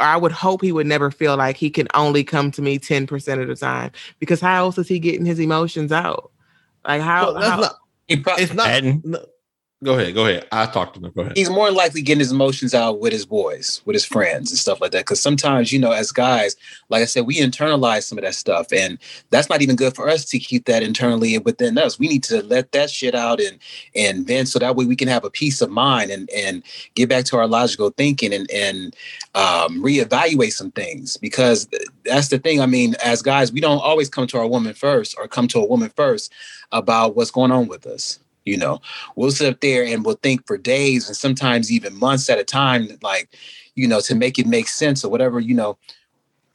[0.01, 2.79] or I would hope he would never feel like he can only come to me
[2.79, 6.31] 10% of the time because how else is he getting his emotions out?
[6.87, 7.75] Like how, Well, that's how- not.
[8.09, 8.67] He pro- It's not.
[8.69, 9.03] Adding.
[9.85, 10.15] Go ahead.
[10.15, 10.47] Go ahead.
[10.51, 11.13] I talked to him.
[11.15, 11.37] Go ahead.
[11.37, 14.81] he's more likely getting his emotions out with his boys, with his friends and stuff
[14.81, 15.01] like that.
[15.01, 16.57] Because sometimes, you know, as guys,
[16.89, 20.09] like I said, we internalize some of that stuff, and that's not even good for
[20.09, 21.99] us to keep that internally within us.
[21.99, 23.59] We need to let that shit out and
[23.95, 26.63] and then so that way we can have a peace of mind and and
[26.95, 28.97] get back to our logical thinking and and
[29.35, 31.19] um, reevaluate some things.
[31.19, 31.69] Because
[32.07, 32.63] that's the thing.
[32.63, 35.59] I mean, as guys, we don't always come to our woman first or come to
[35.59, 36.33] a woman first
[36.73, 38.19] about what's going on with us.
[38.45, 38.81] You know,
[39.17, 42.45] we'll sit up there and we'll think for days and sometimes even months at a
[42.45, 43.35] time, like,
[43.75, 45.79] you know, to make it make sense or whatever, you know,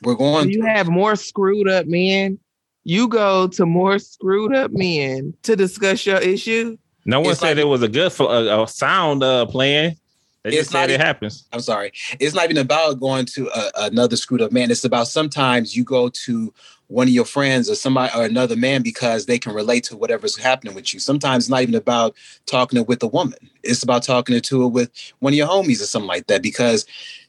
[0.04, 0.70] we're going you through.
[0.70, 2.38] have more screwed up men.
[2.84, 6.78] You go to more screwed up men to discuss your issue.
[7.06, 9.98] No one It's said like- it was a good fl- a, a sound uh playing.
[10.44, 11.46] They just It's not said it happens.
[11.52, 11.92] I'm sorry.
[12.20, 14.72] It's not even about going to a, another screwed up man.
[14.72, 16.54] It's about sometimes you go to
[16.90, 20.36] one of your friends or somebody or another man because they can relate to whatever's
[20.36, 21.00] happening with you.
[21.00, 22.16] Sometimes it's not even about
[22.48, 23.38] talking it with a woman.
[23.64, 26.86] It's about talking to it with one of your homies or something like that because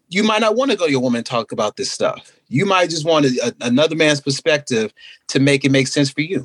[0.09, 2.33] you might not want to go to your woman and talk about this stuff.
[2.49, 4.93] You might just want a, a- another man's perspective
[5.29, 6.45] to make it make sense for you.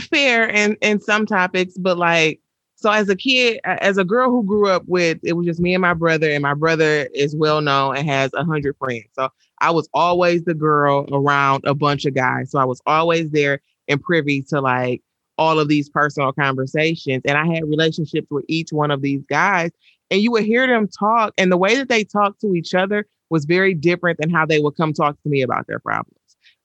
[0.00, 2.40] fair in in some topics, but like
[2.74, 5.74] so as a kid, as a girl who grew up with it was just me
[5.74, 9.04] and my brother, and my brother is well known and has a hundred friends.
[9.14, 9.28] So
[9.60, 12.50] I was always the girl around a bunch of guys.
[12.50, 15.02] So I was always there and privy to like
[15.38, 17.22] all of these personal conversations.
[17.24, 19.70] And I had relationships with each one of these guys,
[20.10, 23.06] and you would hear them talk, and the way that they talked to each other
[23.30, 26.16] was very different than how they would come talk to me about their problems.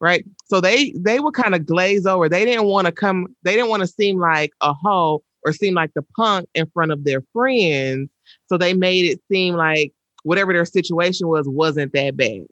[0.02, 0.26] Right.
[0.46, 2.28] So they they would kind of glaze over.
[2.28, 5.74] They didn't want to come, they didn't want to seem like a hoe or seem
[5.74, 8.10] like the punk in front of their friends.
[8.48, 12.48] So they made it seem like whatever their situation was wasn't that bad.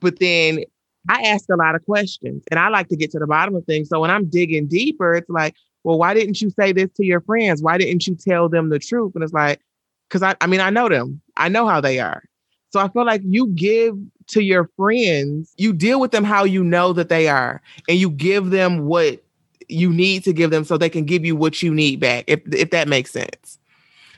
[0.00, 0.64] But then
[1.08, 3.64] I ask a lot of questions and I like to get to the bottom of
[3.64, 3.88] things.
[3.88, 7.20] So when I'm digging deeper, it's like, well, why didn't you say this to your
[7.20, 7.62] friends?
[7.62, 9.12] Why didn't you tell them the truth?
[9.14, 9.60] And it's like,
[10.08, 12.22] because I, I mean, I know them, I know how they are.
[12.70, 13.94] So I feel like you give
[14.28, 18.10] to your friends, you deal with them how you know that they are, and you
[18.10, 19.22] give them what
[19.68, 22.40] you need to give them so they can give you what you need back, if
[22.52, 23.59] if that makes sense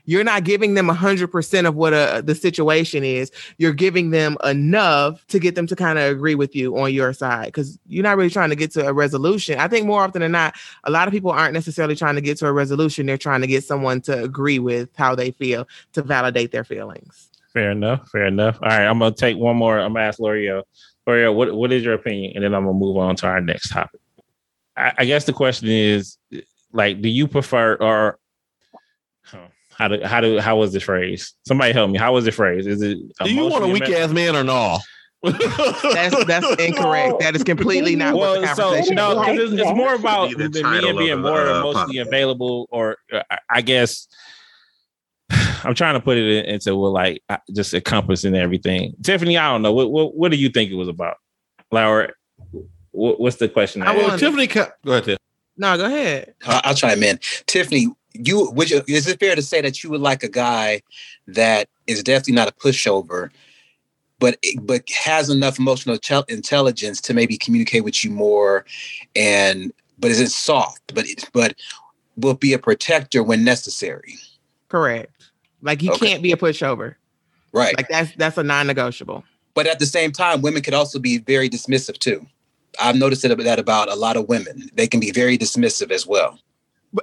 [0.04, 3.30] you're not giving them 100% of what uh, the situation is.
[3.58, 7.12] You're giving them enough to get them to kind of agree with you on your
[7.12, 9.58] side because you're not really trying to get to a resolution.
[9.58, 12.38] I think more often than not, a lot of people aren't necessarily trying to get
[12.38, 13.06] to a resolution.
[13.06, 17.28] They're trying to get someone to agree with how they feel to validate their feelings.
[17.52, 18.08] Fair enough.
[18.08, 18.58] Fair enough.
[18.62, 18.86] All right.
[18.86, 19.78] I'm going to take one more.
[19.78, 20.62] I'm going to ask L'Oreal.
[21.06, 22.32] L'Oreal, what, what is your opinion?
[22.34, 24.00] And then I'm going to move on to our next topic.
[24.76, 26.16] I, I guess the question is
[26.72, 28.18] like, do you prefer or
[29.82, 31.34] how do how do how was the phrase?
[31.44, 31.98] Somebody help me.
[31.98, 32.66] How was the phrase?
[32.66, 34.78] Is it Do you want a weak ass man or no?
[35.22, 37.20] that's that's incorrect.
[37.20, 38.96] That is completely not well, what the conversation.
[38.96, 42.98] So, no, it's, it's, more about the, the men being more uh, emotionally available, or
[43.12, 44.06] uh, I guess
[45.30, 48.94] I'm trying to put it into well, like uh, just encompassing everything.
[49.02, 49.72] Tiffany, I don't know.
[49.72, 51.16] What, what, what do you think it was about,
[51.72, 52.12] Laura?
[52.92, 53.82] What, what's the question?
[53.82, 55.04] I well, Tiffany, go ahead.
[55.04, 55.18] Tiff.
[55.56, 56.34] No, go ahead.
[56.46, 57.18] I'll chime in.
[57.46, 60.82] Tiffany, you would you, is it fair to say that you would like a guy
[61.26, 63.30] that is definitely not a pushover
[64.18, 65.98] but but has enough emotional
[66.28, 68.64] intelligence to maybe communicate with you more
[69.16, 71.54] and but isn't soft but but
[72.16, 74.14] will be a protector when necessary?
[74.68, 75.30] Correct.
[75.62, 76.08] Like he okay.
[76.08, 76.96] can't be a pushover.
[77.52, 77.76] Right.
[77.76, 79.24] Like that's that's a non-negotiable.
[79.54, 82.26] But at the same time women could also be very dismissive too.
[82.80, 84.70] I've noticed that about a lot of women.
[84.74, 86.38] They can be very dismissive as well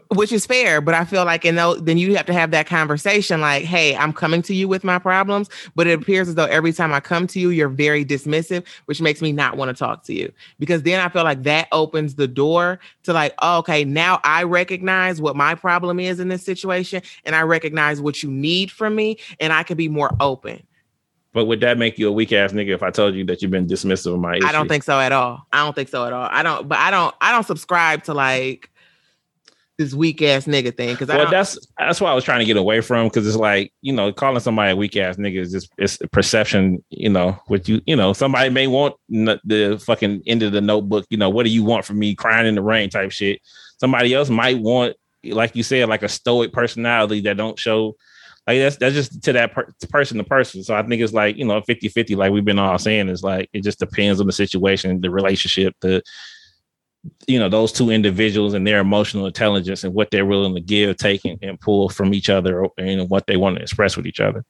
[0.10, 3.42] which is fair but i feel like and then you have to have that conversation
[3.42, 6.72] like hey i'm coming to you with my problems but it appears as though every
[6.72, 10.04] time i come to you you're very dismissive which makes me not want to talk
[10.04, 13.84] to you because then i feel like that opens the door to like oh, okay
[13.84, 18.30] now i recognize what my problem is in this situation and i recognize what you
[18.30, 20.62] need from me and i can be more open
[21.32, 23.52] but would that make you a weak ass nigga if I told you that you've
[23.52, 24.48] been dismissive of my issue?
[24.48, 25.46] I don't think so at all.
[25.54, 26.28] I don't think so at all.
[26.32, 28.72] I don't, but I don't, I don't subscribe to like
[29.80, 32.58] this weak ass nigga thing because well, that's that's what I was trying to get
[32.58, 35.72] away from because it's like you know calling somebody a weak ass nigga is just
[35.78, 40.44] it's perception you know what you you know somebody may want n- the fucking end
[40.44, 42.90] of the notebook you know what do you want from me crying in the rain
[42.90, 43.42] type shit.
[43.80, 47.96] Somebody else might want like you said like a stoic personality that don't show
[48.48, 50.62] like that's that's just to that per- person to person.
[50.62, 53.24] So I think it's like you know 50 50 like we've been all saying is
[53.24, 56.04] like it just depends on the situation the relationship the
[57.28, 60.98] you know those two individuals and their emotional intelligence and what they're willing to give
[60.98, 64.20] take and, and pull from each other and what they want to express with each
[64.20, 64.44] other.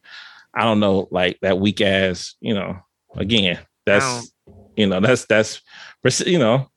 [0.54, 2.80] I don't know like that weak ass you know
[3.16, 4.32] again that's
[4.76, 5.62] you know that's that's
[6.26, 6.70] you know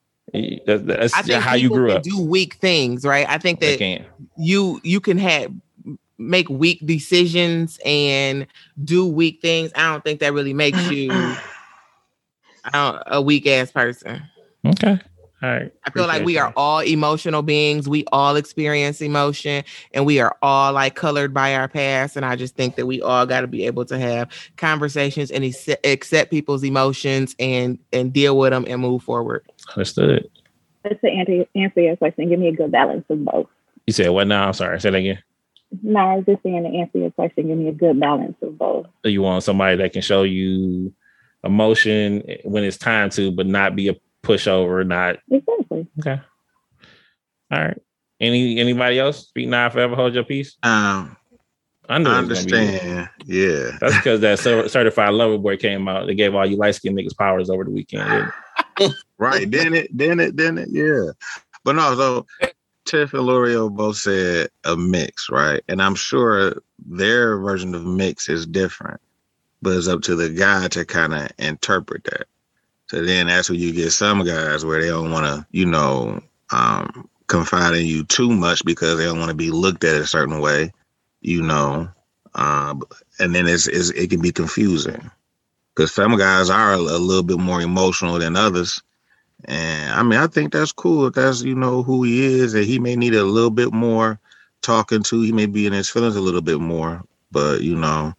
[0.65, 2.03] that's how you grew up.
[2.03, 3.27] do weak things right?
[3.27, 4.05] I think that
[4.37, 5.51] you you can have
[6.19, 8.45] make weak decisions and
[8.83, 9.71] do weak things.
[9.75, 11.11] I don't think that really makes you
[12.73, 14.21] a weak ass person.
[14.65, 14.99] Okay
[15.43, 15.73] all right.
[15.83, 17.89] I feel like we are all emotional beings.
[17.89, 22.15] We all experience emotion and we are all like colored by our past.
[22.15, 25.43] And I just think that we all got to be able to have conversations and
[25.83, 29.45] accept people's emotions and and deal with them and move forward.
[29.75, 30.29] Understood.
[30.87, 33.47] Just to answer, answer your question, give me a good balance of both.
[33.85, 34.47] You said what now?
[34.47, 34.79] I'm sorry.
[34.79, 35.21] Say that again.
[35.81, 38.57] No, I was just saying to answer your question, give me a good balance of
[38.57, 38.85] both.
[39.03, 40.93] You want somebody that can show you
[41.43, 45.87] emotion when it's time to, but not be a pushover, not exactly.
[45.99, 46.21] Okay.
[47.51, 47.81] All right.
[48.19, 49.27] Any anybody else?
[49.27, 50.57] Speak now forever hold your peace.
[50.63, 51.17] Um
[51.89, 53.09] I, I understand.
[53.25, 53.77] Yeah.
[53.79, 56.07] That's because that certified lover boy came out.
[56.07, 58.31] They gave all you light skinned niggas powers over the weekend.
[59.17, 59.49] right.
[59.49, 61.11] Then it, then it, then it, yeah.
[61.63, 62.25] But no, so
[62.85, 65.63] Tiff and L'Oreal both said a mix, right?
[65.67, 68.99] And I'm sure their version of mix is different,
[69.61, 72.27] but it's up to the guy to kind of interpret that.
[72.87, 76.21] So then that's where you get some guys where they don't want to, you know,
[76.51, 80.07] um, confide in you too much because they don't want to be looked at a
[80.07, 80.71] certain way,
[81.21, 81.89] you know.
[82.35, 82.75] Uh,
[83.19, 85.11] and then it's, it's, it can be confusing
[85.75, 88.81] because some guys are a, little bit more emotional than others,
[89.45, 91.07] And I mean, I think that's cool.
[91.07, 94.19] If that's you know who he is, and he may need a little bit more
[94.61, 95.21] talking to.
[95.21, 98.13] He may be in his feelings a little bit more, but you know,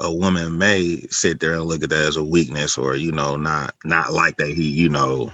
[0.00, 3.36] a woman may sit there and look at that as a weakness, or you know,
[3.36, 5.32] not not like that he you know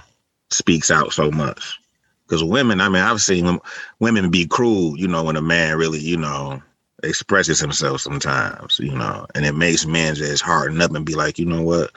[0.51, 1.79] speaks out so much.
[2.27, 3.59] Because women, I mean, I've seen
[3.99, 6.61] women be cruel, you know, when a man really, you know,
[7.03, 11.39] expresses himself sometimes, you know, and it makes men just harden up and be like,
[11.39, 11.91] you know what,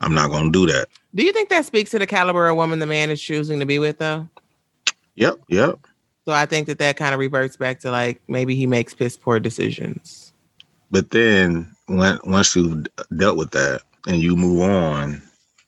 [0.00, 0.88] I'm not gonna do that.
[1.14, 3.66] Do you think that speaks to the caliber of woman the man is choosing to
[3.66, 4.26] be with, though?
[5.16, 5.78] Yep, yep.
[6.24, 9.16] So I think that that kind of reverts back to like maybe he makes piss
[9.16, 10.32] poor decisions.
[10.90, 15.22] But then when once you've dealt with that and you move on,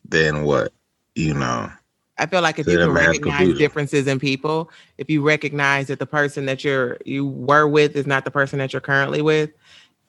[0.04, 0.72] then what?
[1.14, 1.70] You know.
[2.18, 6.06] I feel like if you can recognize differences in people, if you recognize that the
[6.06, 9.50] person that you're you were with is not the person that you're currently with,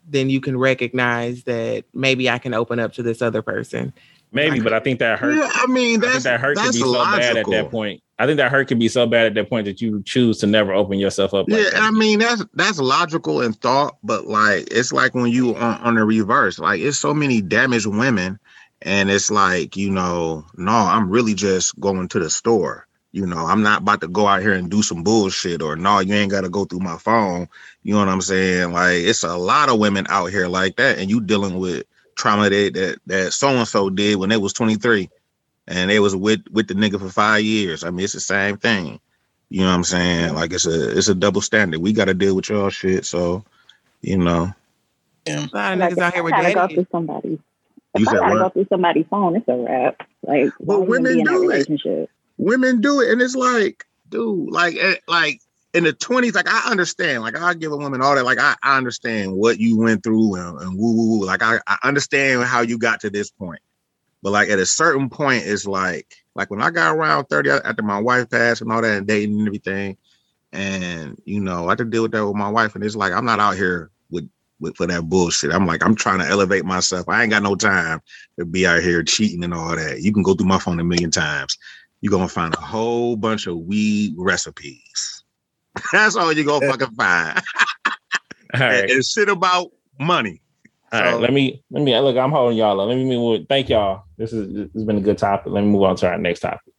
[0.07, 3.93] then you can recognize that maybe I can open up to this other person.
[4.31, 5.35] Maybe, but I think that hurt.
[5.35, 7.13] Yeah, I mean, that's, I that hurt that's can be logical.
[7.13, 8.03] so bad at that point.
[8.19, 10.47] I think that hurt can be so bad at that point that you choose to
[10.47, 11.47] never open yourself up.
[11.49, 11.81] Like yeah, that.
[11.81, 15.95] I mean that's that's logical in thought, but like it's like when you on, on
[15.95, 18.37] the reverse, like it's so many damaged women,
[18.81, 22.85] and it's like you know, no, I'm really just going to the store.
[23.13, 25.99] You know, I'm not about to go out here and do some bullshit, or no,
[25.99, 27.47] you ain't got to go through my phone.
[27.83, 28.73] You know what I'm saying?
[28.73, 31.85] Like it's a lot of women out here like that, and you dealing with
[32.19, 35.09] trauma that that that so and so did when they was 23,
[35.67, 37.83] and they was with with the nigga for five years.
[37.83, 38.99] I mean, it's the same thing.
[39.49, 40.35] You know what I'm saying?
[40.35, 41.79] Like it's a it's a double standard.
[41.79, 43.05] We got to deal with y'all shit.
[43.05, 43.43] So,
[44.01, 44.53] you know.
[45.25, 45.47] Yeah.
[45.51, 46.53] A lot of niggas out here with daddy.
[46.53, 47.39] Go through somebody.
[47.95, 50.07] If you I gotta go through somebody's phone, it's a wrap.
[50.21, 52.09] Like, but women do it.
[52.37, 55.41] Women do it, and it's like, dude, like, eh, like
[55.73, 58.55] in the 20s, like I understand, like I give a woman all that, like I,
[58.63, 61.25] I understand what you went through and, and woo woo woo.
[61.25, 63.61] Like I, I understand how you got to this point.
[64.21, 67.83] But like at a certain point, it's like like when I got around 30 after
[67.83, 69.97] my wife passed and all that and dating and everything.
[70.51, 72.75] And you know, I had to deal with that with my wife.
[72.75, 74.29] And it's like I'm not out here with
[74.59, 75.53] with for that bullshit.
[75.53, 77.07] I'm like, I'm trying to elevate myself.
[77.07, 78.01] I ain't got no time
[78.39, 80.01] to be out here cheating and all that.
[80.01, 81.57] You can go through my phone a million times.
[82.01, 85.18] You're gonna find a whole bunch of weed recipes
[85.91, 87.41] That's all you're gonna fucking find.
[88.53, 88.81] all right.
[88.81, 90.41] and, and shit about money.
[90.91, 92.17] All so, right, let me let me look.
[92.17, 92.79] I'm holding y'all.
[92.79, 92.87] Up.
[92.87, 93.45] Let me move.
[93.47, 94.03] Thank y'all.
[94.17, 95.51] This is this has been a good topic.
[95.51, 96.73] Let me move on to our next topic.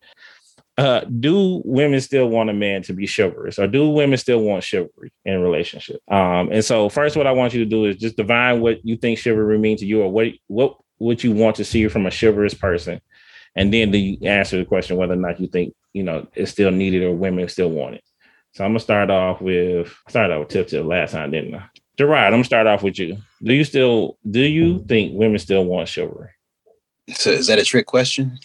[0.77, 4.65] Uh, do women still want a man to be chivalrous, or do women still want
[4.65, 6.01] chivalry in a relationship?
[6.11, 8.97] Um, and so first, what I want you to do is just divine what you
[8.97, 12.11] think chivalry means to you, or what what what you want to see from a
[12.11, 13.01] chivalrous person,
[13.55, 16.51] and then do you answer the question whether or not you think you know it's
[16.51, 18.05] still needed or women still want it.
[18.53, 21.55] So I'm gonna start off with I started off with Tip Tip last time, didn't
[21.55, 21.65] I?
[21.97, 23.19] Gerard, I'm gonna start off with you.
[23.43, 26.31] Do you still do you think women still want chivalry?
[27.15, 28.39] So is that a trick question?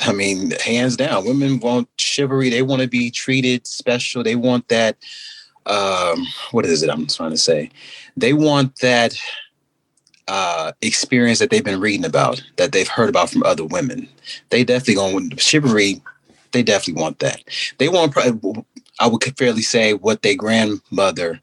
[0.00, 2.50] I mean, hands down, women want chivalry.
[2.50, 4.22] They want to be treated special.
[4.22, 4.96] They want that.
[5.66, 6.90] Um, what is it?
[6.90, 7.70] I'm trying to say.
[8.16, 9.20] They want that
[10.28, 14.08] uh, experience that they've been reading about, that they've heard about from other women.
[14.50, 16.00] They definitely want chivalry.
[16.52, 17.42] They definitely want that.
[17.78, 18.14] They want
[19.00, 21.40] I would fairly say what their grandmother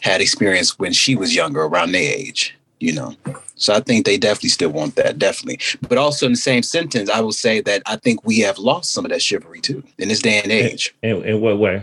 [0.00, 3.14] had experienced when she was younger, around their age, you know.
[3.56, 5.58] So I think they definitely still want that, definitely.
[5.88, 8.92] But also in the same sentence, I will say that I think we have lost
[8.92, 10.94] some of that chivalry too in this day and age.
[11.02, 11.82] In, in what way?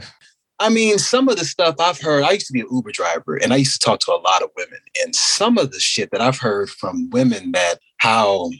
[0.59, 3.35] I mean, some of the stuff I've heard, I used to be an Uber driver
[3.35, 4.79] and I used to talk to a lot of women.
[5.03, 8.51] And some of the shit that I've heard from women that how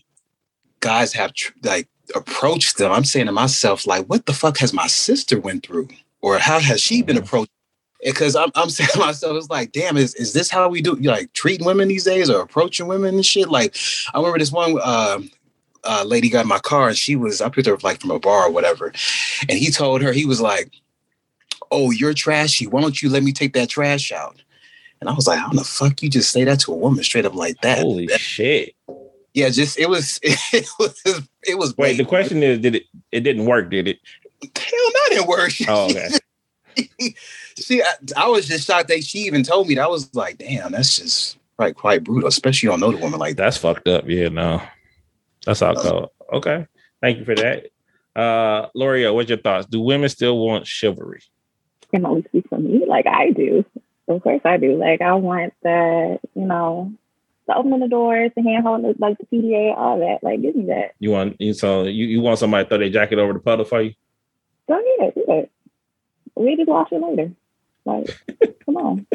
[0.80, 4.74] guys have tr- like approach them, I'm saying to myself, like, what the fuck has
[4.74, 5.90] my sister went through?
[6.22, 7.26] Or how has she been mm-hmm.
[7.26, 7.52] approached?
[8.04, 10.96] Because I'm, I'm saying to myself, it's like, damn, is, is this how we do
[10.96, 13.50] like treating women these days or approaching women and shit?
[13.50, 13.76] Like,
[14.14, 15.20] I remember this one uh,
[15.84, 18.12] uh, lady got in my car and she was, I picked her up like from
[18.12, 18.94] a bar or whatever.
[19.50, 20.72] And he told her, he was like,
[21.72, 22.68] Oh, you're trashy.
[22.68, 24.44] Why don't you let me take that trash out?
[25.02, 27.26] And I was like, How the fuck you just say that to a woman straight
[27.26, 27.80] up like that?
[27.80, 28.76] Holy that, shit
[29.34, 31.76] yeah, just it was it was it was.
[31.78, 32.84] Wait, the question is, did it?
[33.12, 34.00] It didn't work, did it?
[34.56, 35.52] Hell, not it work.
[35.68, 37.16] Oh, okay.
[37.58, 39.84] See, I, I, was just shocked that she even told me that.
[39.84, 43.20] I was like, damn, that's just like quite brutal, especially you don't know the woman
[43.20, 43.44] like that.
[43.44, 44.06] That's fucked up.
[44.08, 44.62] Yeah, no,
[45.46, 46.10] that's all cold.
[46.32, 46.68] Okay,
[47.02, 47.68] thank you for that.
[48.16, 49.68] Uh, Loria, what's your thoughts?
[49.68, 51.22] Do women still want chivalry?
[51.92, 53.66] Can only speak for me, like I do.
[54.08, 54.76] Of course, I do.
[54.76, 56.92] Like I want that, you know,
[57.48, 60.20] the opening the doors, the hand holding, like the PDA, all that.
[60.24, 60.94] Like, give me that.
[61.00, 63.66] You want you so you, you want somebody to throw their jacket over the puddle
[63.66, 63.94] for you?
[64.68, 65.52] Go ahead, do it.
[66.36, 67.32] We just wash it later.
[67.86, 68.18] Like,
[68.66, 69.08] come on.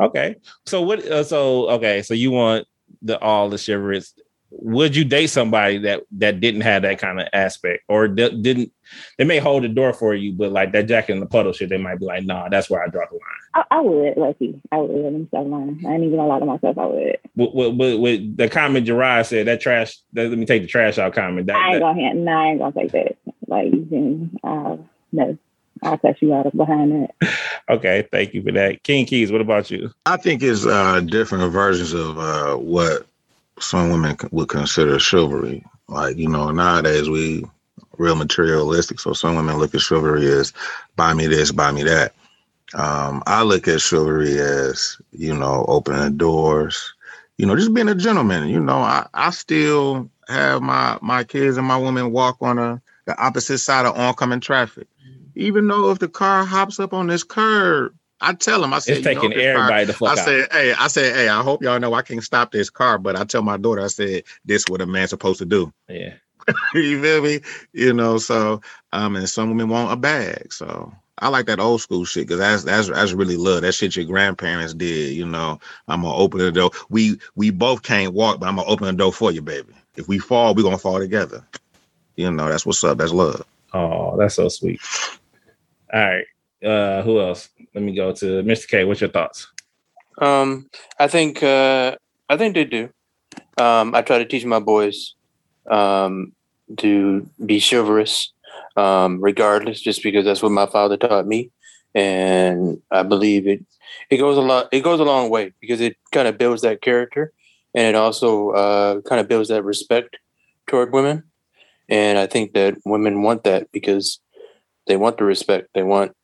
[0.00, 0.36] Okay.
[0.66, 1.04] So what?
[1.04, 2.02] Uh, so okay.
[2.02, 2.66] So you want
[3.02, 4.14] the all the chivalrous
[4.50, 8.72] would you date somebody that that didn't have that kind of aspect or d- didn't
[9.16, 11.68] they may hold the door for you but like that jacket in the puddle shit
[11.68, 14.60] they might be like nah that's where i draw the line I, I would, lucky.
[14.70, 15.82] I would let him stop lying.
[15.86, 16.78] I ain't even gonna lie to myself.
[16.78, 17.18] I would.
[17.36, 20.68] with, with, with, with the comment Gerard said that trash that, let me take the
[20.68, 22.24] trash out comment that, I ain't that- gonna hand.
[22.24, 23.16] No, I ain't gonna take that.
[23.46, 24.38] Like you can.
[24.44, 24.76] Uh,
[25.12, 25.36] no,
[25.82, 27.34] I'll cut you out of behind that.
[27.68, 31.52] okay thank you for that king keys what about you I think it's uh, different
[31.52, 33.06] versions of uh, what
[33.60, 35.64] some women would consider chivalry.
[35.88, 37.44] Like you know, nowadays we
[37.98, 38.98] real materialistic.
[39.00, 40.52] So some women look at chivalry as
[40.96, 42.14] buy me this, buy me that.
[42.74, 46.94] Um, I look at chivalry as you know, opening doors.
[47.36, 48.48] You know, just being a gentleman.
[48.48, 52.80] You know, I, I still have my my kids and my women walk on a
[53.06, 54.86] the opposite side of oncoming traffic.
[55.34, 58.92] Even though if the car hops up on this curb, I tell them I say
[58.92, 61.28] it's you know, taking car- everybody the fuck I out said, hey, I said, hey,
[61.28, 63.86] I hope y'all know I can't stop this car, but I tell my daughter, I
[63.86, 65.72] said, this what a man's supposed to do.
[65.88, 66.14] yeah
[66.74, 67.40] you feel me?
[67.72, 68.60] You know, so
[68.92, 70.52] um, and some women want a bag.
[70.52, 73.62] So I like that old school shit because that's that's that's really love.
[73.62, 75.14] That shit your grandparents did.
[75.14, 76.70] You know, I'm gonna open the door.
[76.90, 79.72] We we both can't walk, but I'm gonna open the door for you, baby.
[79.96, 81.44] If we fall, we gonna fall together.
[82.16, 82.98] You know, that's what's up.
[82.98, 83.44] That's love.
[83.72, 84.80] oh that's so sweet
[85.92, 86.26] all right
[86.64, 89.46] uh who else let me go to mr k what's your thoughts
[90.18, 90.68] Um,
[90.98, 91.96] I think uh,
[92.28, 92.90] I think they do.
[93.58, 95.14] Um, I try to teach my boys
[95.70, 96.32] um,
[96.78, 98.32] to be chivalrous,
[98.76, 101.50] um, regardless, just because that's what my father taught me,
[101.94, 103.64] and I believe it.
[104.10, 104.68] It goes a lot.
[104.72, 107.32] It goes a long way because it kind of builds that character,
[107.74, 110.16] and it also uh, kind of builds that respect
[110.66, 111.24] toward women.
[111.88, 114.20] And I think that women want that because
[114.86, 115.68] they want the respect.
[115.74, 116.14] They want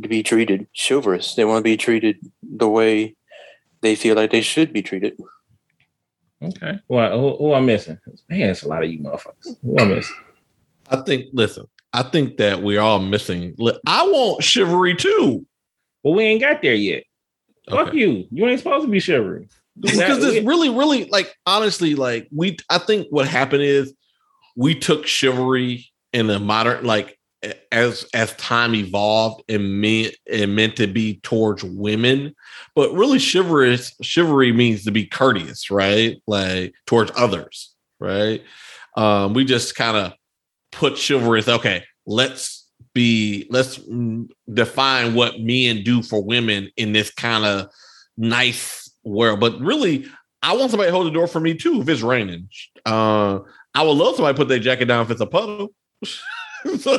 [0.00, 1.34] to be treated chivalrous.
[1.34, 3.16] They want to be treated the way
[3.80, 5.16] they feel like they should be treated.
[6.40, 9.88] okay well who, who i'm missing man it's a lot of you motherfuckers who i'm
[9.88, 10.14] missing
[10.90, 11.26] I think.
[11.32, 13.54] Listen, I think that we're all missing.
[13.86, 15.46] I want chivalry too.
[16.04, 17.04] But we ain't got there yet
[17.68, 17.98] fuck Okay.
[17.98, 19.48] you you ain't supposed to be chivalry.
[19.80, 22.56] because it's really, really like honestly, like we.
[22.70, 23.94] I think what happened is
[24.56, 27.18] we took chivalry in the modern, like
[27.70, 32.34] as as time evolved and meant and meant to be towards women,
[32.74, 36.16] but really chivalrous chivalry means to be courteous, right?
[36.26, 38.42] Like towards others, right?
[38.96, 40.12] Um, we just kind of
[40.72, 41.48] put chivalrous.
[41.48, 43.80] Okay, let's be let's
[44.52, 47.68] define what men do for women in this kind of
[48.16, 49.40] nice world.
[49.40, 50.06] But really,
[50.42, 52.48] I want somebody to hold the door for me too if it's raining.
[52.86, 53.40] Uh,
[53.74, 55.72] I would love somebody to put their jacket down if it's a puddle.
[56.78, 56.92] so,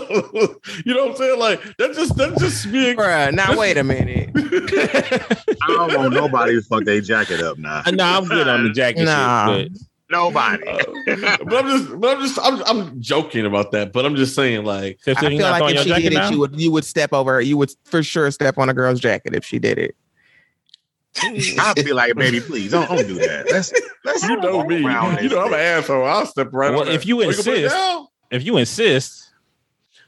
[0.86, 1.40] you know what I'm saying?
[1.40, 2.96] Like that's just that's just being.
[2.96, 4.30] Bruh, now wait a minute.
[4.36, 7.82] I don't want nobody to fuck their jacket up now.
[7.92, 9.54] no i'm good on the jacket Nah.
[9.58, 9.72] shit,
[10.10, 10.68] Nobody.
[10.68, 13.94] Uh, but I'm just, but I'm just, I'm, I'm joking about that.
[13.94, 16.16] But I'm just saying, like, but I you feel not like if she did it,
[16.16, 16.34] down?
[16.34, 17.40] you would you would step over.
[17.40, 19.96] You would for sure step on a girl's jacket if she did it.
[21.60, 23.52] I'd be like, baby, please don't, don't do that.
[23.52, 23.72] Let's
[24.04, 26.06] let's you know me, around you know I'm an this asshole.
[26.06, 26.72] I'll step right.
[26.72, 29.29] Well, on if you can put it insist- if you insist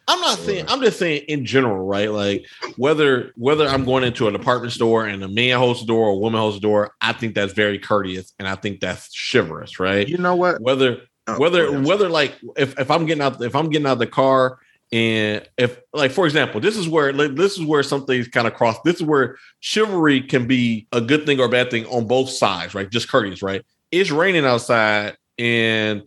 [0.07, 0.65] I'm not saying.
[0.67, 2.11] I'm just saying in general, right?
[2.11, 2.45] Like
[2.75, 6.13] whether whether I'm going into a department store and a man holds the door or
[6.13, 9.79] a woman holds the door, I think that's very courteous and I think that's chivalrous,
[9.79, 10.07] right?
[10.07, 10.61] You know what?
[10.61, 13.99] Whether Oh, whether whether like if, if I'm getting out if I'm getting out of
[13.99, 14.57] the car
[14.91, 18.55] and if like for example this is where like, this is where something's kind of
[18.55, 22.07] cross this is where chivalry can be a good thing or a bad thing on
[22.07, 26.01] both sides right just courteous right it's raining outside and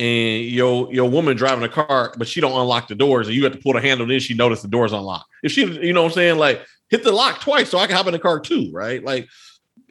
[0.00, 3.44] and your your woman driving a car but she don't unlock the doors and you
[3.44, 6.02] have to pull the handle then she noticed the doors unlocked if she you know
[6.02, 8.40] what I'm saying like hit the lock twice so I can hop in the car
[8.40, 9.28] too right like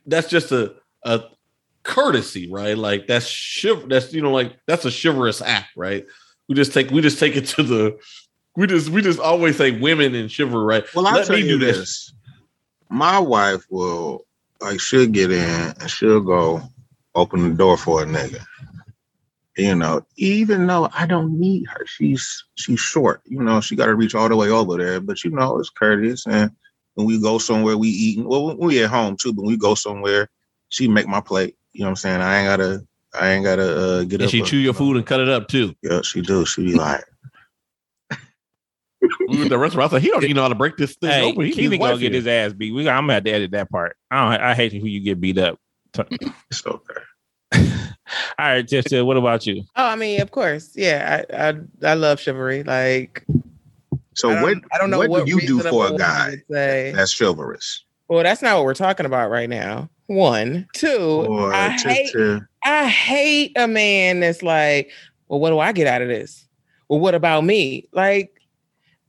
[0.06, 1.24] that's just a a
[1.84, 2.78] courtesy, right?
[2.78, 6.06] Like that's chiv- that's you know like that's a chivalrous act, right?
[6.48, 7.98] We just take we just take it to the
[8.56, 10.96] we just we just always say women and chivalry, right?
[10.96, 11.78] Well, I'll Let tell me you do this.
[11.78, 12.14] this.
[12.90, 14.26] My wife will
[14.62, 16.62] like she'll get in and she'll go
[17.16, 18.44] open the door for a nigga.
[19.60, 23.22] You know, even though I don't need her, she's she's short.
[23.26, 25.00] You know, she got to reach all the way over there.
[25.02, 26.26] But you know, it's courteous.
[26.28, 26.52] And
[26.96, 28.26] when we go somewhere, we eating.
[28.28, 30.30] Well, we at home too, but when we go somewhere,
[30.70, 31.56] she make my plate.
[31.74, 32.22] You know what I'm saying?
[32.22, 32.86] I ain't gotta.
[33.20, 34.30] I ain't gotta uh, get And up.
[34.30, 35.74] she or- chew your food and cut it up too.
[35.82, 36.46] Yeah, she do.
[36.46, 37.04] She be like,
[39.28, 39.92] We were at the restaurant.
[39.92, 41.46] I said, he don't even know how to break this thing Hey, open.
[41.46, 42.72] He Keely needs gonna get his ass beat.
[42.74, 43.96] We, I'm gonna have to edit that part.
[44.12, 44.42] I don't.
[44.42, 45.58] I hate who you get beat up.
[46.52, 47.02] it's okay.
[48.38, 49.64] All right, just what about you?
[49.76, 51.24] Oh, I mean, of course, yeah.
[51.32, 51.54] I I,
[51.84, 52.64] I love chivalry.
[52.64, 53.26] Like,
[54.14, 54.58] So I what?
[54.74, 56.94] I don't know what, what, do you do for a guy Say.
[56.96, 57.84] that's chivalrous?
[58.08, 59.90] Well, that's not what we're talking about right now.
[60.08, 61.26] One, two.
[61.30, 62.12] Or I just hate.
[62.14, 64.92] to I hate a man that's like,
[65.28, 66.48] well, what do I get out of this?
[66.88, 67.88] Well, what about me?
[67.94, 68.42] Like,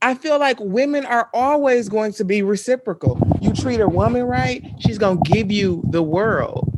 [0.03, 3.19] I feel like women are always going to be reciprocal.
[3.41, 6.70] You treat a woman right, she's gonna give you the world.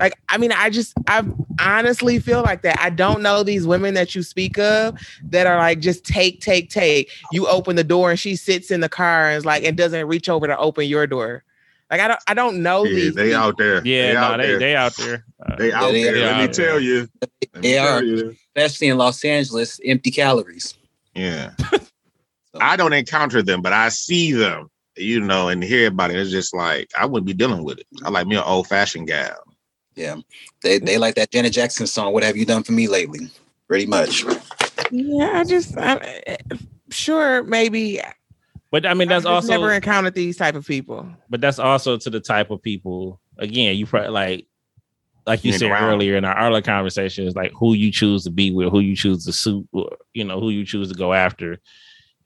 [0.00, 1.22] Like, I mean, I just, I
[1.60, 2.80] honestly feel like that.
[2.80, 6.70] I don't know these women that you speak of that are like just take, take,
[6.70, 7.10] take.
[7.32, 10.06] You open the door and she sits in the car and is like, and doesn't
[10.08, 11.44] reach over to open your door.
[11.90, 13.14] Like, I don't, I don't know Yeah, these.
[13.14, 13.40] they people.
[13.40, 13.84] out there.
[13.86, 14.58] Yeah, they no, out they there.
[14.58, 15.24] they out there.
[15.44, 16.14] Uh, They out they- there.
[16.14, 16.80] they Let me out tell there.
[16.80, 17.08] you.
[17.52, 18.02] Let They are.
[18.02, 18.36] you.
[18.56, 20.74] especially in Los Angeles, empty calories.
[21.14, 21.52] Yeah.
[22.60, 26.16] I don't encounter them, but I see them, you know, and hear about it.
[26.16, 27.86] It's just like I wouldn't be dealing with it.
[28.04, 29.36] I like me an old fashioned gal.
[30.00, 30.16] Yeah,
[30.62, 32.12] they they like that Janet Jackson song.
[32.14, 33.30] What have you done for me lately?
[33.68, 34.24] Pretty much.
[34.90, 36.38] Yeah, I just, I,
[36.90, 38.00] sure, maybe.
[38.70, 41.06] but I mean, that's I've also never encountered these type of people.
[41.28, 43.20] but that's also to the type of people.
[43.38, 44.46] Again, you probably like
[45.26, 45.84] like you Being said around.
[45.92, 49.24] earlier in our earlier conversations, like who you choose to be with, who you choose
[49.26, 51.58] to suit, or, you know, who you choose to go after.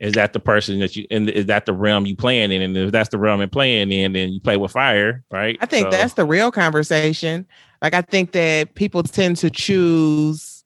[0.01, 2.63] Is that the person that you and is that the realm you playing in?
[2.63, 5.57] And if that's the realm and playing in, then you play with fire, right?
[5.61, 7.47] I think So- that's the real conversation.
[7.81, 10.65] Like I think that people tend to choose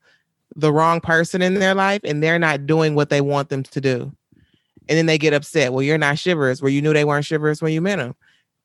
[0.56, 3.80] the wrong person in their life and they're not doing what they want them to
[3.80, 4.12] do.
[4.88, 5.72] And then they get upset.
[5.72, 8.14] Well, you're not shivers where you knew they weren't shivers when you met them.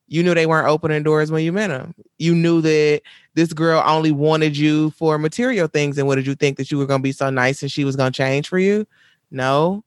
[0.08, 1.94] You knew they weren't opening doors when you met them.
[2.18, 3.02] You knew that
[3.36, 5.98] this girl only wanted you for material things.
[5.98, 7.84] And what did you think that you were going to be so nice and she
[7.84, 8.88] was going to change for you?
[9.32, 9.84] No.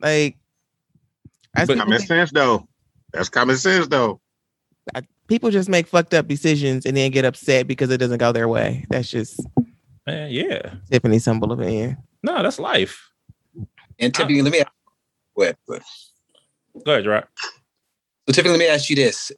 [0.00, 0.36] Like,
[1.54, 2.68] that's But- Common think- sense though.
[3.12, 4.20] That's common sense though.
[5.28, 8.46] people just make fucked up decisions and then get upset because it doesn't go their
[8.48, 8.84] way.
[8.90, 9.40] That's just
[10.06, 10.74] Man, yeah.
[10.90, 11.96] Tiffany's humble opinion.
[12.22, 13.10] No, that's life.
[13.98, 14.70] And Tiffany, let me ask,
[15.36, 15.84] go ahead, go ahead.
[16.84, 17.24] Go ahead, right?
[18.28, 19.32] So Tiffany, let me ask you this: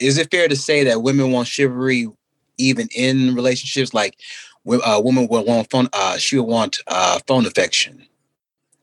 [0.00, 2.08] Is it fair to say that women want chivalry
[2.58, 3.92] even in relationships?
[3.92, 4.18] Like,
[4.64, 5.88] wo- uh, women will want phone.
[5.92, 8.06] Uh, she will want uh, phone affection.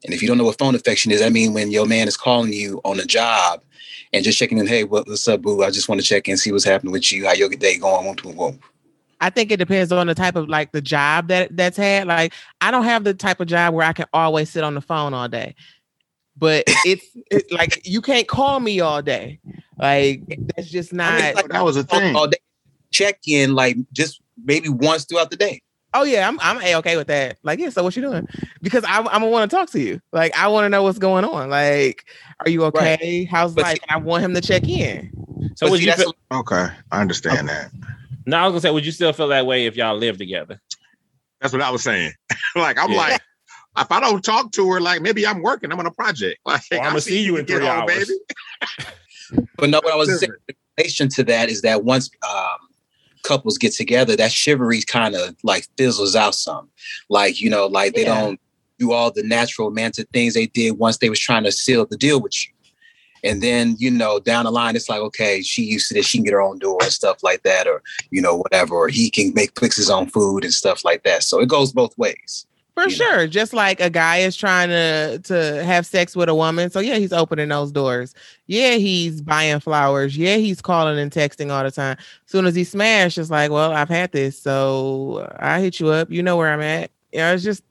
[0.03, 2.17] And if you don't know what phone affection is, I mean when your man is
[2.17, 3.63] calling you on a job
[4.11, 5.63] and just checking in, hey, what, what's up, boo?
[5.63, 8.05] I just want to check in, see what's happening with you, how your day going,
[8.05, 8.63] whoop, whoop, whoop.
[9.21, 12.07] I think it depends on the type of like the job that that's had.
[12.07, 14.81] Like I don't have the type of job where I can always sit on the
[14.81, 15.55] phone all day.
[16.35, 19.39] But it's it, like you can't call me all day.
[19.79, 20.23] Like
[20.55, 21.13] that's just not.
[21.13, 22.15] I mean, like, that was a thing.
[22.15, 22.37] all day.
[22.91, 25.61] Check in like just maybe once throughout the day.
[25.93, 27.37] Oh yeah, I'm I'm a okay with that.
[27.43, 28.27] Like yeah, so what you doing?
[28.61, 29.99] Because I, I'm gonna want to talk to you.
[30.11, 31.49] Like I want to know what's going on.
[31.49, 32.05] Like
[32.39, 32.75] are you Right.
[32.99, 33.23] okay?
[33.25, 33.75] How's But life?
[33.75, 35.11] see- And I want him to check in.
[35.55, 36.67] So But would see, you that's feel, Okay.
[36.91, 37.71] I understand that.
[38.25, 40.59] no, I was gonna say, would you still feel that way if y'all live together?
[41.41, 42.11] That's what I was saying.
[42.55, 42.97] like I'm Yeah.
[42.97, 43.21] like,
[43.77, 46.39] if I don't talk to her, like maybe I'm working, I'm on a project.
[46.45, 48.11] Like Well, I'ma I'll see you in get three home, hours.
[49.57, 52.57] But no, what I was saying in relation to that is that once um,
[53.23, 56.69] couples get together, that chivalry kind of like fizzles out some.
[57.09, 58.15] Like, you know, like they Yeah.
[58.15, 58.39] don't
[58.79, 61.97] do all the natural romantic things they did once they was trying to seal the
[61.97, 62.51] deal with you.
[63.25, 66.17] And then, you know, down the line, it's like, okay, she used to this, she
[66.17, 69.09] can get her own door and stuff like that, or, you know, whatever, or he
[69.09, 71.23] can make fix his own food and stuff like that.
[71.23, 72.45] So it goes both ways.
[72.75, 72.93] For you know.
[72.95, 73.27] sure.
[73.27, 76.69] Just like a guy is trying to to have sex with a woman.
[76.71, 78.15] So yeah, he's opening those doors.
[78.47, 80.17] Yeah, he's buying flowers.
[80.17, 81.97] Yeah, he's calling and texting all the time.
[82.25, 84.39] soon as he smashed, it's like, well, I've had this.
[84.41, 86.09] So I hit you up.
[86.09, 86.89] You know where I'm at.
[87.11, 87.63] You know, it's just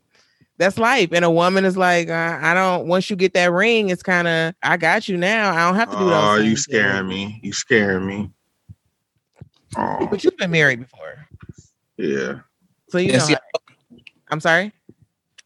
[0.58, 1.08] that's life.
[1.12, 4.28] And a woman is like, uh, I don't once you get that ring, it's kind
[4.28, 5.52] of I got you now.
[5.52, 6.14] I don't have to do those.
[6.14, 7.40] Oh, you things scaring me.
[7.42, 8.30] You scaring me.
[9.76, 11.26] Oh, But you've been married before.
[11.96, 12.40] yeah.
[12.90, 13.98] So you Yeah, know see, how-
[14.30, 14.72] I'm sorry.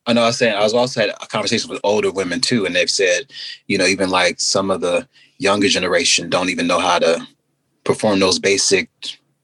[0.06, 2.64] I know I was saying I was also had a conversation with older women too,
[2.64, 3.32] and they've said,
[3.66, 7.26] you know, even like some of the younger generation don't even know how to
[7.84, 8.88] perform those basic,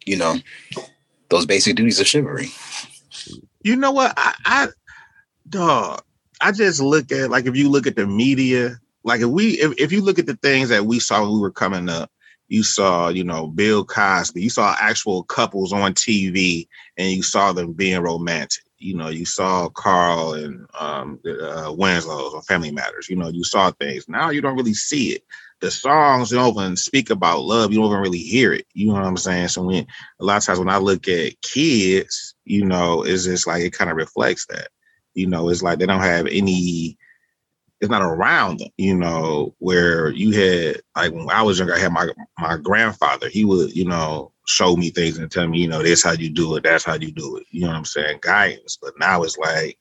[0.06, 0.36] you know,
[1.30, 2.48] those basic duties of chivalry.
[3.62, 4.14] You know what?
[4.16, 4.68] I, I
[5.48, 6.02] dog.
[6.40, 9.72] I just look at like if you look at the media, like if we if,
[9.78, 12.10] if you look at the things that we saw when we were coming up,
[12.48, 17.52] you saw, you know, Bill Cosby, you saw actual couples on TV and you saw
[17.52, 18.64] them being romantic.
[18.82, 23.08] You know, you saw Carl and um uh, Winslow's on Family Matters.
[23.08, 24.08] You know, you saw things.
[24.08, 25.22] Now you don't really see it.
[25.60, 27.72] The songs don't even speak about love.
[27.72, 28.66] You don't even really hear it.
[28.74, 29.48] You know what I'm saying?
[29.48, 29.86] So when
[30.20, 33.72] a lot of times when I look at kids, you know, it's just like it
[33.72, 34.68] kind of reflects that.
[35.14, 36.98] You know, it's like they don't have any.
[37.80, 38.70] It's not around them.
[38.76, 42.08] You know, where you had like when I was younger, I had my
[42.38, 43.28] my grandfather.
[43.28, 46.30] He would, you know, show me things and tell me, you know, this how you
[46.30, 46.64] do it.
[46.64, 47.46] That's how you do it.
[47.50, 48.18] You know what I'm saying?
[48.22, 48.78] Guidance.
[48.80, 49.78] But now it's like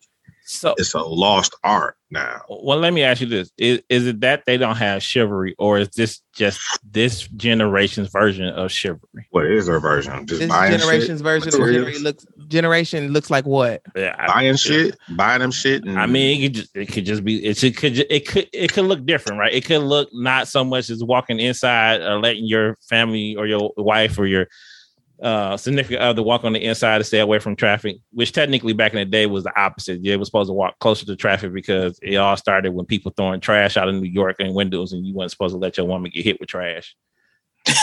[0.52, 2.42] So it's a lost art now.
[2.50, 5.80] well, let me ask you this: is, is it that they don't have chivalry, or
[5.80, 9.28] is this just this generation's version of chivalry?
[9.30, 10.28] What is their version?
[10.28, 13.82] Just This buying generation's shit, version of chivalry generation looks generation looks like what?
[13.96, 15.86] Yeah, I, buying shit, buying them shit.
[15.86, 18.50] And I mean, it could just it could just be it should, could it could
[18.52, 19.54] it could look different, right?
[19.54, 23.72] It could look not so much as walking inside or letting your family or your
[23.78, 24.48] wife or your
[25.22, 28.94] uh significant other walk on the inside to stay away from traffic, which technically back
[28.94, 30.04] in the day was the opposite.
[30.04, 33.40] You was supposed to walk closer to traffic because it all started when people throwing
[33.40, 36.12] trash out of New York and windows, and you weren't supposed to let your woman
[36.14, 36.96] get hit with trash.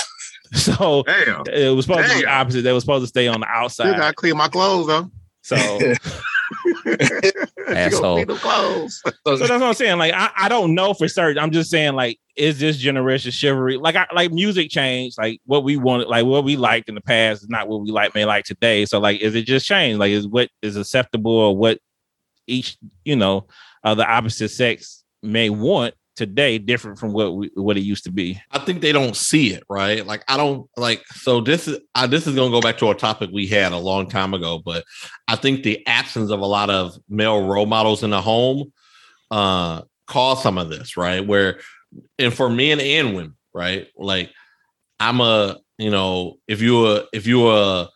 [0.52, 2.40] so damn, it was supposed to be Damn.
[2.40, 2.62] opposite.
[2.62, 3.96] They were supposed to stay on the still outside.
[3.96, 5.10] gotta clean my clothes though.
[5.42, 5.56] So
[7.76, 7.98] Asshole.
[7.98, 8.14] Asshole.
[8.16, 9.02] Clean them clothes.
[9.26, 9.98] So that's what I'm saying.
[9.98, 11.42] Like, I, I don't know for certain.
[11.42, 13.76] I'm just saying, like, is this generation chivalry?
[13.76, 15.18] Like, I like music changed.
[15.18, 17.90] Like, what we wanted, like, what we liked in the past is not what we
[17.90, 18.84] like may like today.
[18.86, 19.98] So, like, is it just changed?
[19.98, 21.78] Like, is what is acceptable or what
[22.46, 23.46] each, you know,
[23.84, 28.10] uh, the opposite sex may want today different from what we, what it used to
[28.10, 28.38] be?
[28.50, 30.04] I think they don't see it, right?
[30.04, 32.90] Like I don't like so this is I, this is going to go back to
[32.90, 34.84] a topic we had a long time ago, but
[35.28, 38.72] I think the absence of a lot of male role models in the home
[39.30, 41.24] uh caused some of this, right?
[41.24, 41.60] Where
[42.18, 43.86] and for men and women, right?
[43.96, 44.30] Like
[44.98, 47.88] I'm a, you know, if you a if you a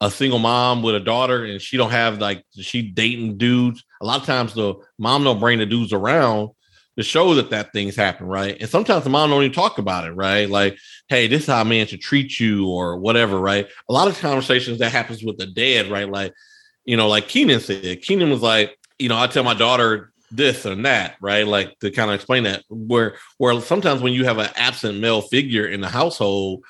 [0.00, 4.06] a single mom with a daughter and she don't have like she dating dudes, a
[4.06, 6.50] lot of times the mom don't bring the dudes around
[6.98, 8.56] to show that that things happen, right?
[8.58, 10.50] And sometimes the mom don't even talk about it, right?
[10.50, 10.76] Like,
[11.08, 13.68] hey, this is how a man should treat you or whatever, right?
[13.88, 16.10] A lot of conversations that happens with the dad, right?
[16.10, 16.34] Like,
[16.84, 20.64] you know, like Keenan said, Keenan was like, you know, I tell my daughter this
[20.64, 21.46] and that, right?
[21.46, 22.64] Like to kind of explain that.
[22.68, 26.64] Where where sometimes when you have an absent male figure in the household,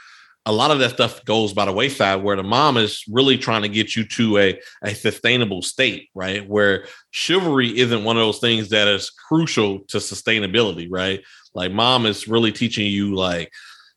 [0.48, 3.60] a lot of that stuff goes by the wayside where the mom is really trying
[3.62, 6.48] to get you to a, a sustainable state, right?
[6.48, 11.20] Where chivalry isn't one of those things that is crucial to sustainability, right?
[11.54, 13.52] Like mom is really teaching you like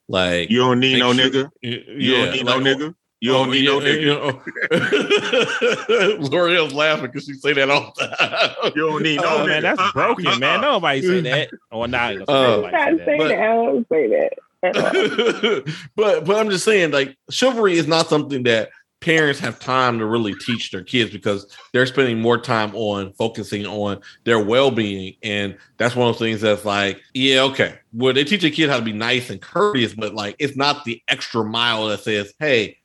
[0.09, 1.43] like You don't need no sure- nigga.
[1.63, 2.95] y- You don't need no nigga.
[3.23, 4.01] You don't oh, need no nigga.
[4.01, 4.41] you know.
[6.27, 8.71] L'Oreal's laughing because she say that all the time.
[8.75, 9.47] You don't need no Oh nigga.
[9.47, 10.43] man, that's Uh-uh, broken, man.
[10.43, 10.61] uh-uh.
[10.73, 11.49] Nobody say that.
[11.71, 12.15] Or not.
[12.27, 13.39] Uh, I'm trying to say but- that.
[13.39, 14.33] I don't say that.
[15.95, 18.69] but but I'm just saying, like chivalry is not something that
[19.01, 23.65] parents have time to really teach their kids because they're spending more time on focusing
[23.65, 25.15] on their well-being.
[25.23, 27.79] And that's one of those things that's like yeah okay.
[27.93, 30.85] Well they teach a kid how to be nice and courteous but like it's not
[30.85, 32.77] the extra mile that says hey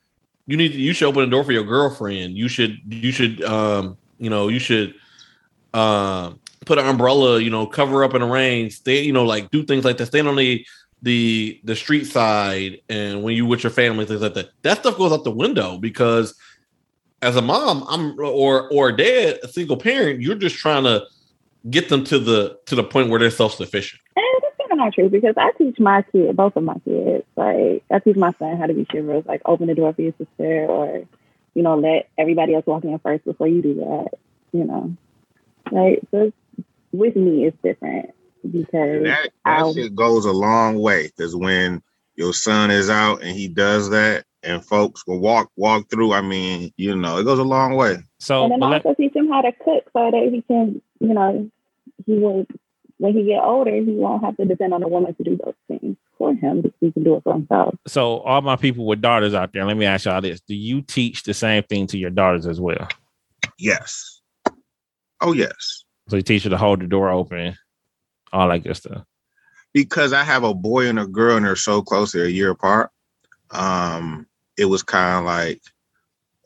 [0.47, 2.37] you need to, you should open the door for your girlfriend.
[2.37, 4.95] You should you should um you know you should
[5.75, 9.51] um put an umbrella you know cover up in the rain stay you know like
[9.51, 10.07] do things like that.
[10.07, 10.65] Stand on the
[11.03, 14.51] the the street side and when you with your family things like that.
[14.63, 16.35] That stuff goes out the window because
[17.23, 21.03] as a mom i'm or or a dad a single parent you're just trying to
[21.71, 24.01] get them to the to the point where they're self-sufficient.
[24.15, 27.25] And that's kind of not true because I teach my kid, both of my kids,
[27.37, 30.15] like I teach my son how to be chivalrous, like open the door for your
[30.19, 31.05] sister, or
[31.55, 34.09] you know, let everybody else walk in first before you do that.
[34.53, 34.97] You know,
[35.71, 36.33] like so
[36.93, 38.11] with me, it's different
[38.47, 41.83] because And that, I'll- shit goes a long way because when
[42.15, 46.21] your son is out and he does that and folks will walk walk through, I
[46.23, 47.99] mean, you know, it goes a long way.
[48.21, 50.81] So and then but let- also teach him how to cook so that he can,
[51.01, 51.51] you know,
[52.07, 52.47] he will
[52.99, 55.53] when he get older, he won't have to depend on a woman to do those
[55.69, 57.75] things for him because he can do it for himself.
[57.87, 60.81] so all my people with daughters out there, let me ask y'all this: Do you
[60.81, 62.89] teach the same thing to your daughters as well?
[63.59, 64.23] Yes.
[65.21, 65.85] Oh yes.
[66.09, 67.57] So you teach her to hold the door open,
[68.37, 68.99] all that good stuff.
[69.73, 72.51] because I have a boy and a girl and they're so close, they're a year
[72.51, 72.91] apart.
[73.51, 74.27] Um,
[74.59, 75.63] it was kind of like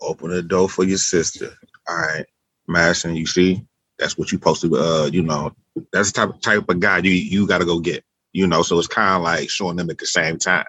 [0.01, 1.51] open the door for your sister.
[1.88, 2.26] All right,
[2.68, 3.64] Madison, you see,
[3.99, 5.55] that's what you supposed to uh, you know,
[5.93, 8.62] that's the type type of guy you you gotta go get, you know.
[8.62, 10.66] So it's kind of like showing them at the same time,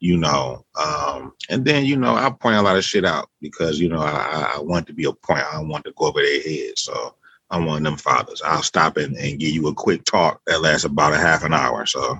[0.00, 0.64] you know.
[0.80, 4.00] Um, and then you know, I point a lot of shit out because you know
[4.00, 5.42] I, I- I want to be a point.
[5.42, 6.78] I want to go over their head.
[6.78, 7.16] So
[7.52, 8.42] I'm one of them fathers.
[8.44, 11.52] I'll stop and, and give you a quick talk that lasts about a half an
[11.52, 11.86] hour.
[11.86, 12.18] So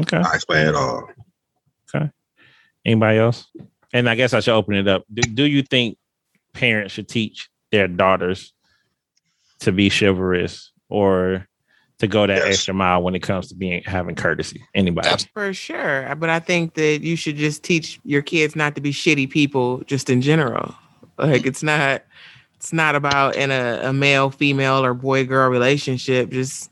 [0.00, 0.18] Okay.
[0.18, 1.08] I explain it all.
[1.94, 2.10] Okay.
[2.84, 3.46] Anybody else?
[3.92, 5.04] And I guess I should open it up.
[5.12, 5.96] Do, do you think
[6.52, 8.52] parents should teach their daughters
[9.60, 11.48] to be chivalrous or
[11.98, 12.46] to go that Yes.
[12.56, 14.62] extra mile when it comes to being having courtesy?
[14.74, 15.08] Anybody?
[15.08, 16.14] Abs- For sure.
[16.16, 19.78] But I think that you should just teach your kids not to be shitty people
[19.86, 20.74] just in general.
[21.16, 22.02] Like it's not
[22.56, 26.30] it's not about in a, a male, female, or boy girl relationship.
[26.30, 26.70] Just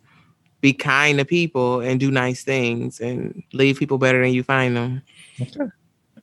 [0.60, 4.76] be kind to people and do nice things and leave people better than you find
[4.76, 5.02] them.
[5.40, 5.70] okay.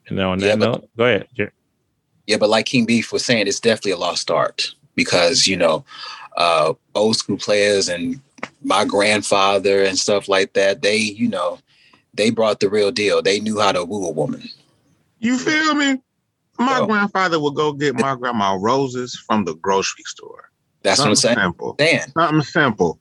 [0.07, 1.27] And on Yeah, that but- note, go ahead.
[1.35, 1.53] Jer-
[2.27, 5.85] Yeah, but like King Beef was saying, it's definitely a lost art because you know,
[6.37, 8.19] uh, old school players and
[8.63, 10.81] my grandfather and stuff like that.
[10.81, 11.59] They, you know,
[12.13, 13.21] they brought the real deal.
[13.21, 14.49] They knew how to woo a woman.
[15.19, 15.99] You feel me?
[16.65, 20.49] My grandfather would go get my grandma roses from the grocery store.
[20.83, 21.37] That's what I'm saying.
[21.37, 21.73] Simple.
[21.73, 22.99] Dan, Something simple.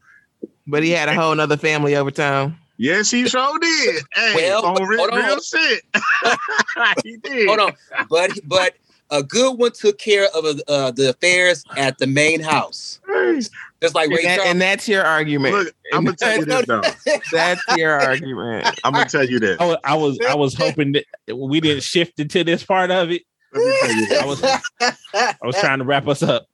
[0.66, 2.56] But he had a whole other family over town.
[2.76, 4.04] Yes, he sure did.
[4.14, 5.24] Hey, Well, on but real, hold on.
[5.24, 5.82] real shit.
[7.04, 7.46] he did.
[7.48, 7.72] hold on,
[8.08, 8.74] but but
[9.10, 13.40] a good one took care of uh, the affairs at the main house, Hey,
[13.82, 15.54] just like And, that- and that's your argument.
[15.56, 16.82] Look, I'm gonna tell you this though.
[17.32, 18.78] That's your argument.
[18.84, 19.58] I'm gonna tell you this.
[19.60, 21.04] I was, I was I was hoping that
[21.36, 23.22] we didn't shift into this part of it.
[23.52, 24.20] Let me tell you this.
[24.20, 24.42] I was
[25.14, 26.46] I was trying to wrap us up.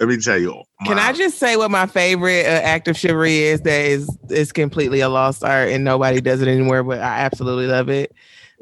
[0.00, 0.62] Let me tell you.
[0.86, 3.60] Can I just say what my favorite uh, act of chivalry is?
[3.62, 6.82] That is is completely a lost art and nobody does it anymore.
[6.82, 8.12] But I absolutely love it.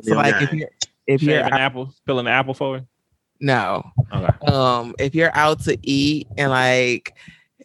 [0.03, 0.68] So Yeah, like if you're
[1.07, 2.87] if you're Shaving apple, peeling an apple for her.
[3.41, 4.47] no, Okay.
[4.47, 7.14] um, if you're out to eat and like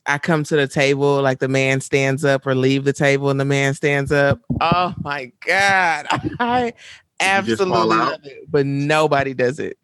[0.05, 3.39] I come to the table, like the man stands up or leave the table and
[3.39, 4.39] the man stands up.
[4.61, 6.05] Oh my god,
[6.39, 8.51] I You just fall absolutely love it.
[8.51, 9.77] But nobody does it.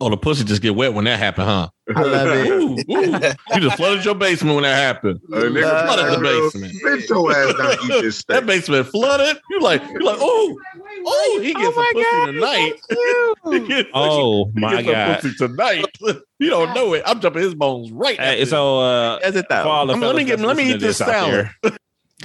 [0.00, 1.68] Oh, the pussy just get wet when that happened, huh?
[1.96, 2.46] I love it.
[2.48, 3.54] Ooh, ooh.
[3.54, 5.20] You just flooded your basement when that happened.
[5.32, 6.72] Uh, nigga, Flooded the basement.
[7.00, 9.38] Sit your ass down, eat this That basement flooded.
[9.50, 10.56] You like, you like, oh,
[11.04, 12.74] oh, he gets Oh a pussy my tonight.
[12.88, 13.68] God, He you're so cute.
[13.68, 15.20] gets- Oh he my gets a god.
[15.20, 15.84] pussy tonight.
[16.40, 17.02] You don't know it.
[17.04, 18.44] I'm jumping his bones right Hey, now.
[18.44, 19.68] so uh Does it for though?
[19.70, 21.50] all let me get- let me listening eat to this out salad.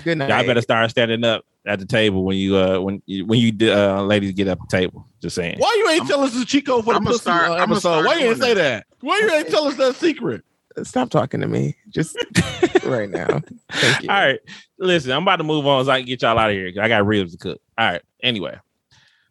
[0.03, 0.29] Good night.
[0.29, 3.51] Y'all better start standing up at the table when you uh when you when you
[3.71, 5.07] uh ladies get up the table.
[5.21, 5.55] Just saying.
[5.59, 7.73] Why you ain't I'm- tell us the Chico for the I'ma pussy start- uh, I'ma
[7.75, 8.05] episode?
[8.05, 8.85] Why you ain't say that?
[9.01, 10.43] Why you ain't tell us that secret?
[10.83, 11.75] Stop talking to me.
[11.89, 12.17] Just
[12.83, 13.41] right now.
[13.71, 14.09] Thank you.
[14.09, 14.39] All right.
[14.79, 16.71] Listen, I'm about to move on so I can get y'all out of here.
[16.81, 17.61] I got ribs to cook.
[17.77, 18.01] All right.
[18.23, 18.57] Anyway.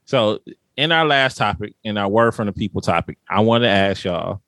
[0.05, 0.41] So
[0.77, 4.05] in our last topic, in our word from the people topic, I want to ask
[4.05, 4.41] y'all,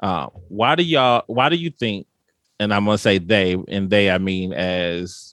[0.00, 2.06] uh, why do y'all why do you think,
[2.60, 5.27] and I'm gonna say they, and they I mean as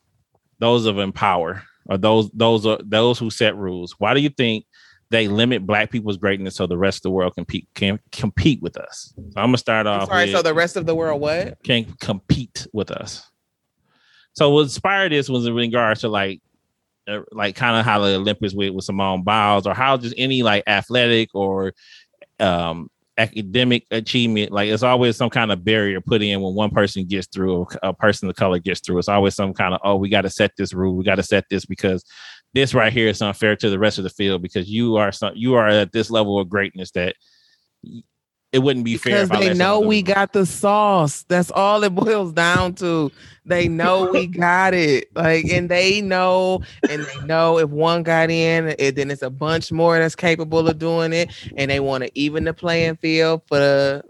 [0.59, 4.65] those of empower or those those are those who set rules, why do you think
[5.11, 8.61] they limit black people's greatness so the rest of the world can, pe- can compete
[8.61, 9.13] with us?
[9.15, 10.25] So I'm gonna start I'm off sorry.
[10.25, 11.61] with So the rest of the world, what?
[11.63, 13.29] can compete with us.
[14.33, 16.41] So what inspired this was in regards to like,
[17.07, 20.43] uh, like kind of how the Olympics with with Simone Biles, or how just any
[20.43, 21.73] like athletic or
[22.39, 24.51] um academic achievement.
[24.51, 27.93] Like it's always some kind of barrier put in when one person gets through, a
[27.93, 28.99] person of color gets through.
[28.99, 31.23] It's always some kind of oh, we got to set this rule, we got to
[31.23, 32.03] set this because
[32.53, 35.33] this right here is unfair to the rest of the field because you are some
[35.35, 37.15] you are at this level of greatness that.
[38.51, 41.23] It wouldn't be fair Because if they know we got the sauce.
[41.27, 43.11] That's all it boils down to.
[43.45, 45.13] They know we got it.
[45.15, 49.29] Like, and they know, and they know if one got in, it, then it's a
[49.29, 51.31] bunch more that's capable of doing it.
[51.57, 54.03] And they want to even the playing field for the,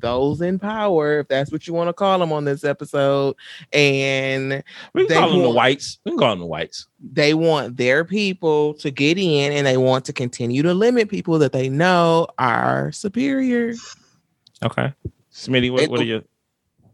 [0.00, 3.34] those in power, if that's what you want to call them on this episode.
[3.72, 4.62] And
[4.94, 5.98] We can They call them the want- whites.
[6.04, 6.86] We can call them the whites.
[7.12, 11.38] they want their people to get in and they want to continue to limit people
[11.38, 13.74] that they know are superior.
[14.62, 14.92] Okay.
[15.32, 16.22] Smitty, what, what are you?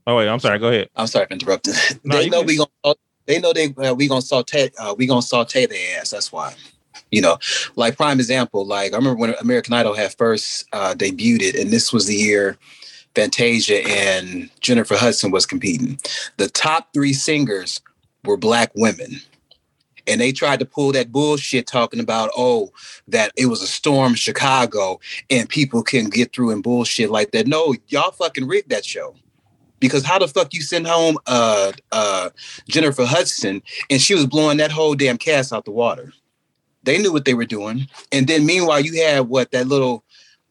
[0.06, 0.58] Oh wait, I'm sorry.
[0.60, 0.88] Go ahead.
[0.94, 1.74] I'm sorry for interrupting.
[2.04, 2.46] No, they you know good.
[2.46, 2.94] we gonna
[3.26, 6.10] they know they uh, we gonna saute uh, we gonna saute their ass.
[6.10, 6.54] That's why.
[7.10, 7.38] You know,
[7.76, 11.92] like prime example, like I remember when American Idol had first uh, debuted, and this
[11.92, 12.58] was the year
[13.16, 15.98] Fantasia and Jennifer Hudson was competing.
[16.36, 17.80] The top three singers
[18.24, 19.22] were black women.
[20.06, 22.70] And they tried to pull that bullshit talking about, oh,
[23.08, 25.00] that it was a storm in Chicago
[25.30, 27.48] and people can get through and bullshit like that.
[27.48, 29.16] No, y'all fucking rigged that show
[29.80, 32.30] because how the fuck you send home uh uh
[32.68, 36.12] Jennifer Hudson and she was blowing that whole damn cast out the water.
[36.86, 37.86] They knew what they were doing.
[38.12, 40.02] And then meanwhile you had what that little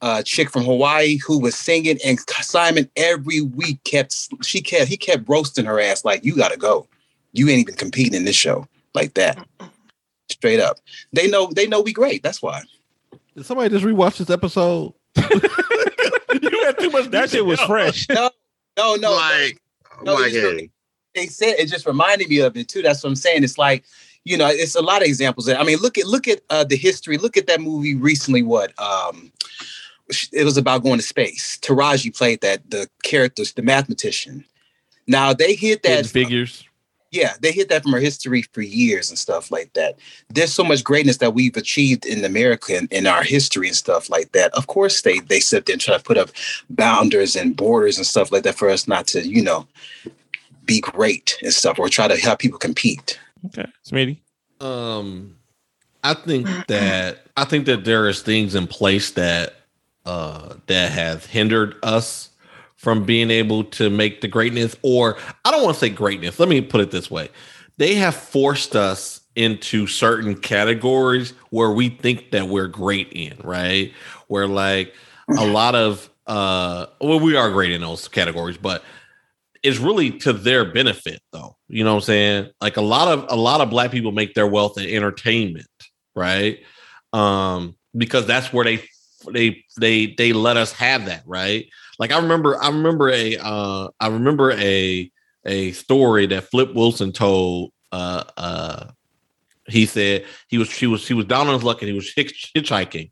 [0.02, 4.98] uh chick from Hawaii who was singing and Simon every week kept she kept he
[4.98, 6.88] kept roasting her ass like you got to go.
[7.34, 9.44] You ain't even competing in this show like that.
[10.30, 10.78] Straight up.
[11.14, 12.22] They know they know we great.
[12.22, 12.62] That's why.
[13.36, 14.94] Did somebody just rewatch this episode?
[15.18, 17.10] you had too much.
[17.12, 17.68] That shit was detail.
[17.68, 18.10] fresh.
[18.10, 18.30] No,
[18.78, 19.12] no, no.
[19.12, 19.62] like,
[20.04, 20.70] no, like, it's hey,
[21.14, 22.82] they said it just reminded me of it too.
[22.82, 23.44] That's what I'm saying.
[23.44, 23.84] It's like,
[24.26, 25.46] you know, it's a lot of examples.
[25.46, 27.18] That, I mean, look at look at uh, the history.
[27.18, 28.42] Look at that movie recently.
[28.42, 29.32] What um,
[30.34, 31.58] it was about going to space.
[31.62, 34.44] Taraji played that the characters, the mathematician.
[35.08, 36.64] Now they hit that figures.
[37.12, 40.00] yeah, they hit that from her history for years and stuff like that.
[40.30, 44.10] There's so much greatness that we've achieved in America and in our history and stuff
[44.10, 44.52] like that.
[44.56, 46.32] Of course, they they sit there and try to put up
[46.72, 49.68] boundaries and borders and stuff like that for us not to, you know,
[50.66, 53.20] be great and stuff or try to help people compete.
[53.46, 54.20] Okay, Smitty.
[54.60, 55.38] Um,
[56.04, 59.56] I think that I think that there is things in place that
[60.06, 62.30] uh that have hindered us
[62.76, 66.40] from being able to make the greatness, or I don't want to say greatness.
[66.40, 67.30] Let me put it this way:
[67.78, 73.92] they have forced us into certain categories where we think that we're great in, right?
[74.28, 74.94] Where like
[75.38, 78.84] a lot of uh well, we are great in those categories, but
[79.66, 81.58] it's really to their benefit though.
[81.68, 82.52] You know what I'm saying?
[82.62, 85.68] Like a lot of a lot of black people make their wealth in entertainment,
[86.16, 86.60] right?
[87.14, 88.84] Um, because that's where they
[89.32, 91.68] they they they let us have that, right?
[91.98, 95.12] Like I remember I remember a uh I remember a
[95.46, 98.88] a story that Flip Wilson told uh uh
[99.68, 102.14] he said he was she was he was down on his luck and he was
[102.14, 103.12] hitchhiking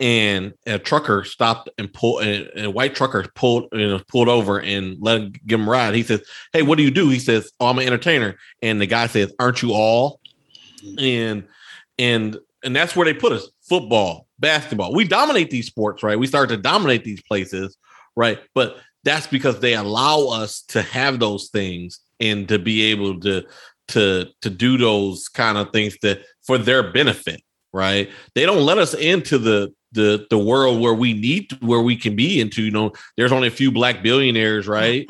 [0.00, 4.60] and a trucker stopped and pulled and a white trucker pulled you know, pulled over
[4.60, 5.94] and let him give him a ride.
[5.94, 6.22] He says,
[6.52, 7.08] Hey, what do you do?
[7.08, 8.36] He says, Oh, I'm an entertainer.
[8.62, 10.20] And the guy says, Aren't you all?
[10.98, 11.44] And
[11.98, 14.94] and and that's where they put us football, basketball.
[14.94, 16.18] We dominate these sports, right?
[16.18, 17.76] We start to dominate these places,
[18.16, 18.38] right?
[18.54, 23.44] But that's because they allow us to have those things and to be able to
[23.88, 27.42] to to do those kind of things that for their benefit
[27.72, 28.10] right?
[28.34, 31.96] They don't let us into the the the world where we need to, where we
[31.96, 32.92] can be into you know?
[33.16, 35.06] There's only a few black billionaires right?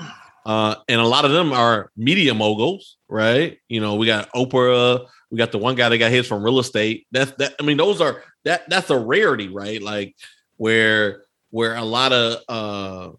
[0.47, 3.59] Uh and a lot of them are media moguls right?
[3.69, 6.59] You know we got oprah we got the one guy that got his from real
[6.59, 7.07] estate.
[7.11, 9.83] That's that i mean those are that that's a rarity right?
[9.83, 10.17] Like
[10.57, 13.13] where where a lot of uh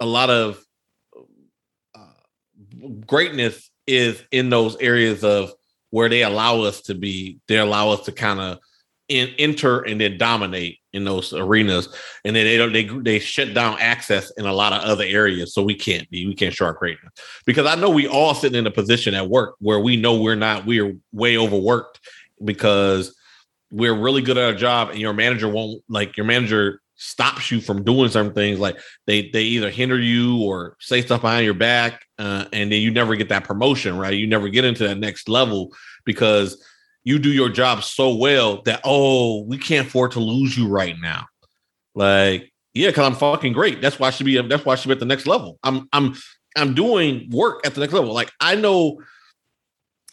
[0.00, 0.62] a lot of
[1.94, 5.52] uh, greatness is in those areas of
[5.94, 8.58] where they allow us to be they allow us to kind of
[9.08, 11.88] enter and then dominate in those arenas.
[12.24, 15.54] And then they don't they they shut down access in a lot of other areas
[15.54, 17.12] so we can't be we can't show our greatness.
[17.46, 20.34] Because i know we all sitting in a position at work where we know we're
[20.34, 22.00] not we're way overworked
[22.44, 23.14] because
[23.70, 27.60] we're really good at our job and your manager won't like your manager stops you
[27.60, 28.58] from doing certain things.
[28.58, 32.80] Like they they either hinder you or say stuff behind your back uh, and then
[32.80, 34.14] you never get that promotion right?
[34.14, 35.72] You never get into that next level
[36.04, 36.62] because
[37.02, 40.96] you do your job so well that oh we can't afford to lose you right
[41.00, 41.26] now.
[41.94, 43.80] Like yeah because i'm fucking great.
[43.80, 45.58] That's why i should be that's why i should be at the next level.
[45.62, 46.14] I'm i'm
[46.56, 48.12] i'm doing work at the next level.
[48.12, 49.00] Like i know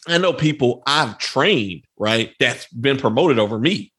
[0.08, 3.92] i know people i've trained right that's been promoted over me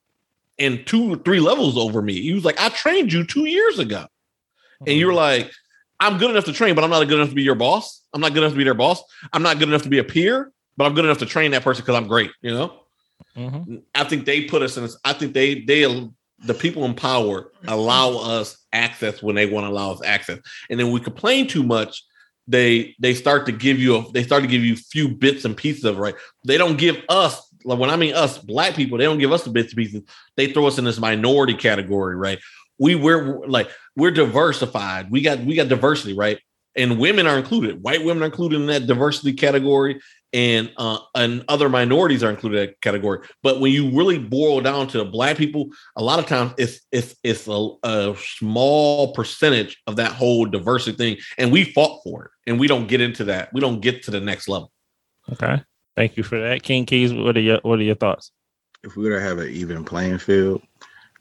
[0.60, 2.22] and two three levels over me.
[2.22, 4.06] He was like i trained you two years ago.
[4.86, 5.50] And you're like
[6.04, 8.22] i'm good enough to train but i'm not good enough to be your boss i'm
[8.22, 9.02] not good enough to be their boss
[9.34, 11.64] i'm not good enough to be a peer but i'm good enough to train that
[11.64, 12.80] person because i'm great you know
[13.38, 13.82] Mhm.
[13.96, 14.88] I think they put us in.
[15.04, 15.84] I think they they
[16.46, 20.40] the people in power allow us access when they want to allow us access,
[20.70, 22.04] and then we complain too much.
[22.48, 25.56] They they start to give you a, they start to give you few bits and
[25.56, 26.16] pieces of it, right.
[26.46, 28.98] They don't give us like when I mean us black people.
[28.98, 30.02] They don't give us the bits and pieces.
[30.36, 32.40] They throw us in this minority category, right.
[32.80, 35.12] We we're like we're diversified.
[35.12, 36.40] We got we got diversity, right.
[36.76, 37.84] And women are included.
[37.84, 40.02] White women are included in that diversity category
[40.34, 43.20] and uh, and other minorities are included in that category.
[43.44, 46.82] But when you really boil down to the black people, a lot of times it's
[46.92, 52.26] it's it's a, a small percentage of that whole diversity thing, and we fought for
[52.26, 53.54] it, and we don't get into that.
[53.54, 54.72] We don't get to the next level.
[55.32, 55.62] Okay.
[55.96, 56.64] Thank you for that.
[56.64, 58.32] King Keys, what are your what are your thoughts?
[58.84, 60.62] if we were to have an even playing field,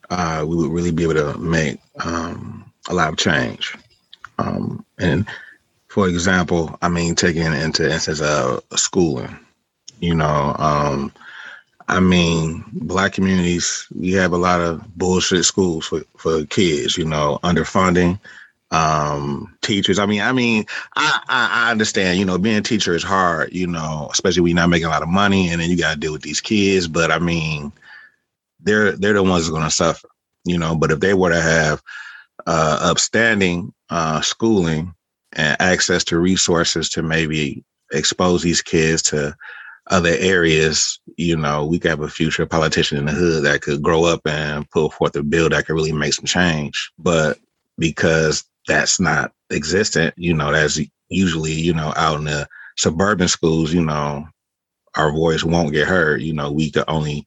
[0.09, 3.75] uh, we would really be able to make um, a lot of change.
[4.37, 5.27] Um, and
[5.87, 9.37] for example, I mean, taking into instance of schooling,
[9.99, 11.11] you know, um,
[11.87, 17.05] I mean, black communities, we have a lot of bullshit schools for, for kids, you
[17.05, 18.19] know, underfunding,
[18.71, 19.99] um, teachers.
[19.99, 23.53] I mean, I mean, I, I, I understand, you know, being a teacher is hard,
[23.53, 25.93] you know, especially when you're not making a lot of money and then you got
[25.93, 26.87] to deal with these kids.
[26.87, 27.71] But I mean,
[28.63, 30.09] they're they're the ones going to suffer,
[30.45, 30.75] you know.
[30.75, 31.81] But if they were to have
[32.45, 34.93] uh, upstanding uh, schooling
[35.33, 39.35] and access to resources to maybe expose these kids to
[39.87, 43.81] other areas, you know, we could have a future politician in the hood that could
[43.81, 46.91] grow up and put forth a bill that could really make some change.
[46.97, 47.37] But
[47.77, 52.47] because that's not existent, you know, that's usually, you know, out in the
[52.77, 54.25] suburban schools, you know,
[54.95, 56.21] our voice won't get heard.
[56.21, 57.25] You know, we could only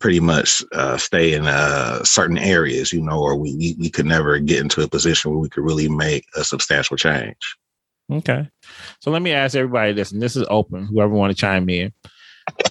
[0.00, 4.06] pretty much uh, stay in uh, certain areas, you know, or we, we we could
[4.06, 7.56] never get into a position where we could really make a substantial change.
[8.10, 8.48] Okay.
[9.00, 11.92] So let me ask everybody this, and this is open, whoever want to chime in.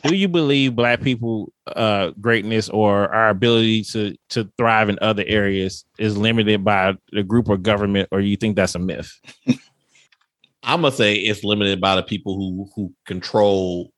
[0.03, 5.23] Do you believe black people uh greatness or our ability to to thrive in other
[5.25, 9.11] areas is limited by the group or government, or you think that's a myth?
[10.63, 13.93] I'm gonna say it's limited by the people who who control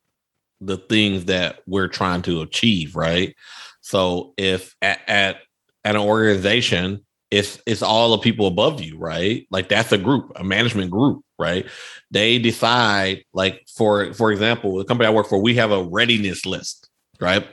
[0.61, 3.35] the things that we're trying to achieve, right?
[3.81, 5.37] So if at at,
[5.83, 9.47] an organization it's it's all the people above you, right?
[9.49, 11.65] Like that's a group, a management group, right?
[12.11, 16.45] They decide, like for for example, the company I work for, we have a readiness
[16.45, 16.89] list,
[17.21, 17.47] right?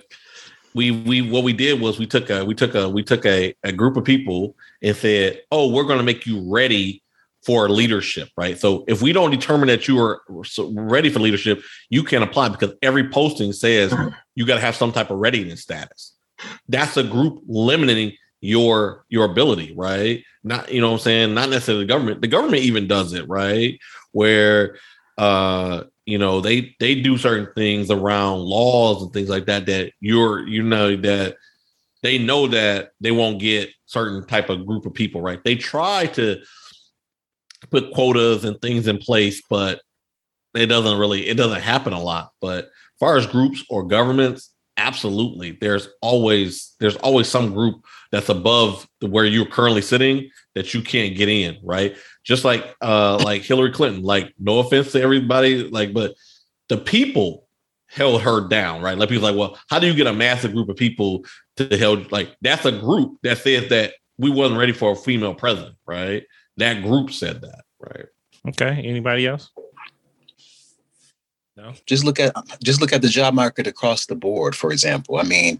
[0.74, 3.54] We we what we did was we took a we took a we took a,
[3.62, 7.02] a group of people and said, oh, we're to make you ready
[7.44, 8.58] for leadership, right?
[8.58, 10.20] So if we don't determine that you are
[10.72, 13.94] ready for leadership, you can't apply because every posting says
[14.34, 16.14] you got to have some type of readiness status.
[16.68, 20.22] That's a group limiting your your ability, right?
[20.44, 22.20] Not you know what I'm saying, not necessarily the government.
[22.20, 23.78] The government even does it, right?
[24.12, 24.78] Where
[25.16, 29.92] uh you know they they do certain things around laws and things like that that
[30.00, 31.36] you're you know that
[32.02, 35.42] they know that they won't get certain type of group of people, right?
[35.42, 36.40] They try to
[37.66, 39.80] put quotas and things in place, but
[40.54, 42.30] it doesn't really it doesn't happen a lot.
[42.40, 45.58] But as far as groups or governments, absolutely.
[45.60, 50.82] There's always there's always some group that's above the, where you're currently sitting that you
[50.82, 51.96] can't get in right?
[52.24, 56.14] Just like uh like hillary clinton like no offense to everybody like but
[56.68, 57.46] the people
[57.88, 58.96] held her down right?
[58.96, 61.24] Like people like well how do you get a massive group of people
[61.56, 65.34] to help like that's a group that says that we wasn't ready for a female
[65.34, 66.24] president right
[66.58, 68.06] that group said that right
[68.46, 69.50] okay anybody else
[71.58, 71.72] no.
[71.86, 72.32] Just look at
[72.62, 74.54] just look at the job market across the board.
[74.54, 75.58] For example, I mean,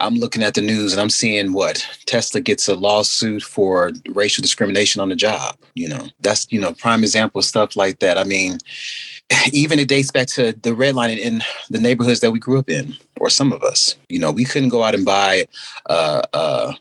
[0.00, 4.42] I'm looking at the news and I'm seeing what Tesla gets a lawsuit for racial
[4.42, 5.56] discrimination on the job.
[5.74, 8.18] You know, that's you know prime example of stuff like that.
[8.18, 8.58] I mean,
[9.52, 12.94] even it dates back to the redlining in the neighborhoods that we grew up in,
[13.20, 13.94] or some of us.
[14.08, 15.46] You know, we couldn't go out and buy
[15.86, 16.74] a, a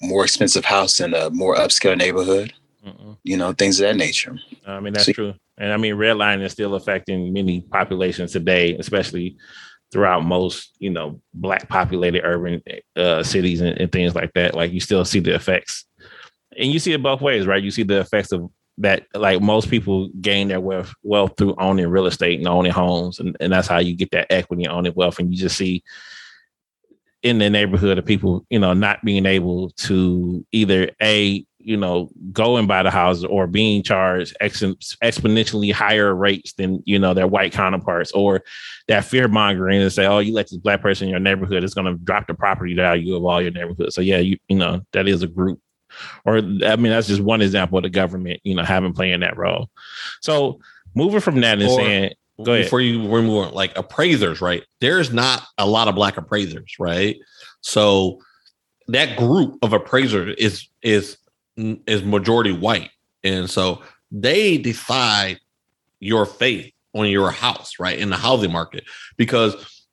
[0.00, 2.52] more expensive house in a more upscale neighborhood.
[2.86, 3.18] Mm-mm.
[3.24, 4.38] You know, things of that nature.
[4.66, 5.34] I mean, that's true.
[5.58, 9.36] And I mean, redlining is still affecting many populations today, especially
[9.92, 12.62] throughout most, you know, black populated urban
[12.96, 14.54] uh, cities and, and things like that.
[14.54, 15.84] Like you still see the effects,
[16.56, 17.62] and you see it both ways, right?
[17.62, 18.50] You see the effects of
[18.80, 23.18] that like most people gain their wealth wealth through owning real estate and owning homes
[23.18, 25.82] and, and that's how you get that equity owning wealth and you just see
[27.22, 32.10] in the neighborhood of people you know not being able to either a you know,
[32.32, 37.26] going by the houses or being charged ex- exponentially higher rates than, you know, their
[37.26, 38.42] white counterparts or
[38.88, 41.74] that fear mongering and say, oh, you let this black person in your neighborhood, it's
[41.74, 43.92] going to drop the property value of all your neighborhood.
[43.92, 45.60] So, yeah, you, you know, that is a group.
[46.24, 49.36] Or, I mean, that's just one example of the government, you know, having playing that
[49.36, 49.68] role.
[50.20, 50.60] So,
[50.94, 52.66] moving from that and or, saying, go ahead.
[52.66, 54.64] Before you remove on, like appraisers, right?
[54.80, 57.16] There's not a lot of black appraisers, right?
[57.60, 58.20] So,
[58.88, 61.16] that group of appraisers is is
[61.86, 62.90] is majority white,
[63.24, 65.40] and so they decide
[66.00, 68.84] your faith on your house, right, in the housing market,
[69.16, 69.84] because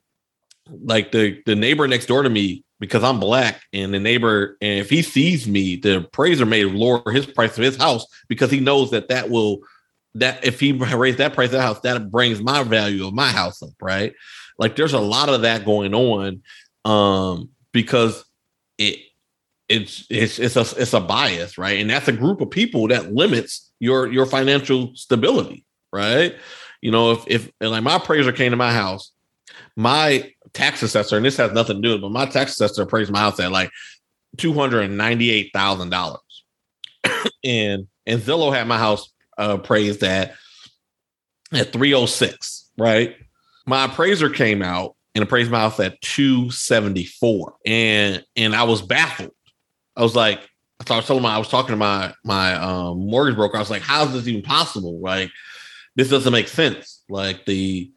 [0.69, 4.79] like the the neighbor next door to me because I'm black and the neighbor and
[4.79, 8.59] if he sees me the appraiser may lower his price of his house because he
[8.59, 9.59] knows that that will
[10.15, 13.29] that if he raise that price of the house that brings my value of my
[13.29, 14.13] house up right?
[14.59, 16.41] Like there's a lot of that going on
[16.85, 18.25] um because
[18.77, 18.99] it
[19.69, 21.79] it's it's it's a it's a bias, right?
[21.79, 26.35] And that's a group of people that limits your your financial stability, right?
[26.81, 29.11] You know, if if like my appraiser came to my house,
[29.75, 32.83] my tax assessor, and this has nothing to do with it, but my tax assessor
[32.83, 33.71] appraised my house at like
[34.37, 36.45] two hundred and ninety eight thousand dollars,
[37.43, 40.33] and and Zillow had my house appraised at
[41.51, 43.17] at three oh six, right?
[43.65, 49.31] My appraiser came out and appraised my house at 274 and and i was baffled
[49.97, 50.39] I was like,
[50.89, 53.57] I was telling my, I was talking to my my um, mortgage broker.
[53.57, 54.99] I was like, how is this even possible?
[55.01, 55.31] Like,
[55.95, 57.03] this doesn't make sense.
[57.09, 57.91] Like the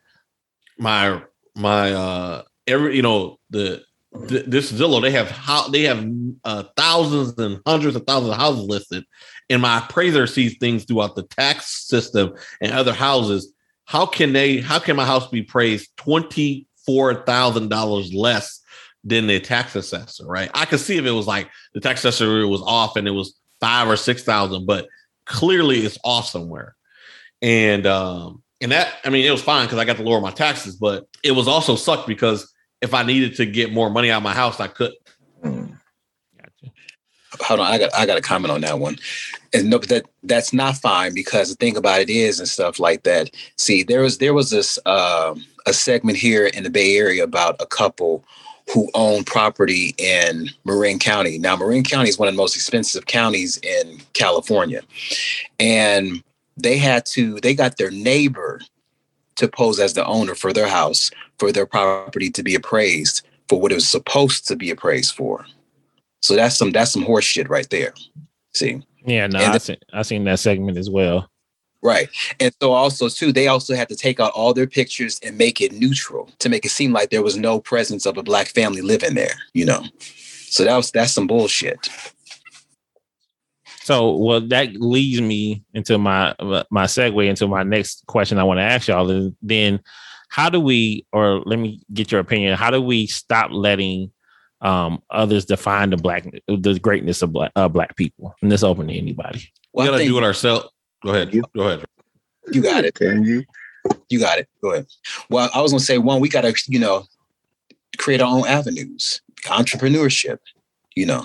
[0.78, 1.22] my
[1.55, 3.82] my uh every you know the,
[4.12, 6.05] the this Zillow they have how they have
[6.44, 9.05] uh, thousands and hundreds of thousands of houses listed,
[9.51, 12.32] and my appraiser sees things throughout the tax system
[12.62, 13.53] and other houses.
[13.84, 14.59] How can they?
[14.59, 18.60] How can my house be praised twenty four thousand dollars less
[19.05, 20.51] than the tax assessor, right?
[20.55, 23.34] I could see if it was like the tax assessor was off and it was
[23.61, 24.88] five or six thousand, but
[25.24, 26.74] clearly it's off somewhere.
[27.42, 30.30] And um, and that I mean it was fine because I got to lower my
[30.30, 34.18] taxes, but it was also sucked because if I needed to get more money out
[34.18, 34.92] of my house, I could.
[35.42, 35.78] Mm.
[36.36, 36.72] Gotcha.
[37.40, 38.96] Hold on, I got I got a comment on that one.
[39.53, 43.05] And no, that that's not fine because the thing about it is and stuff like
[43.05, 43.30] that.
[43.57, 45.34] See, there was there was this uh,
[45.66, 48.24] a segment here in the Bay Area about a couple
[48.73, 51.39] who own property in Marin County.
[51.39, 54.83] Now, Marin County is one of the most expensive counties in California.
[55.59, 56.23] And
[56.57, 58.61] they had to, they got their neighbor
[59.37, 63.61] to pose as the owner for their house, for their property to be appraised for
[63.61, 65.47] what it was supposed to be appraised for.
[66.23, 67.95] So that's some that's some horse shit right there.
[68.53, 71.30] See, Yeah, no, I seen I seen that segment as well.
[71.83, 72.09] Right?
[72.39, 75.61] And so also too, they also had to take out all their pictures and make
[75.61, 78.83] it neutral to make it seem like there was no presence of a black family
[78.83, 79.35] living there.
[79.55, 81.89] You know, so that was that's some bullshit.
[83.83, 86.35] So, well, that leads me into my
[86.70, 88.39] my segue into my next question.
[88.39, 89.11] I want to ask y'all.
[89.11, 89.81] Is then,
[90.28, 92.57] how do we, or let me get your opinion?
[92.57, 94.12] How do we stop letting
[94.61, 98.35] um, others define the black, the greatness of black, uh, black people?
[98.43, 99.51] And this open to anybody.
[99.72, 100.68] We Well, I gotta think do it ourselves.
[101.03, 101.32] Go ahead.
[101.34, 101.84] You- Go ahead.
[102.53, 102.94] you got it.
[102.94, 103.44] Can you?
[104.09, 104.48] You got it.
[104.62, 104.86] Go ahead.
[105.30, 107.05] Well, I was gonna say one, we gotta, you know,
[107.98, 110.38] create our own avenues, entrepreneurship.
[110.96, 111.24] You know,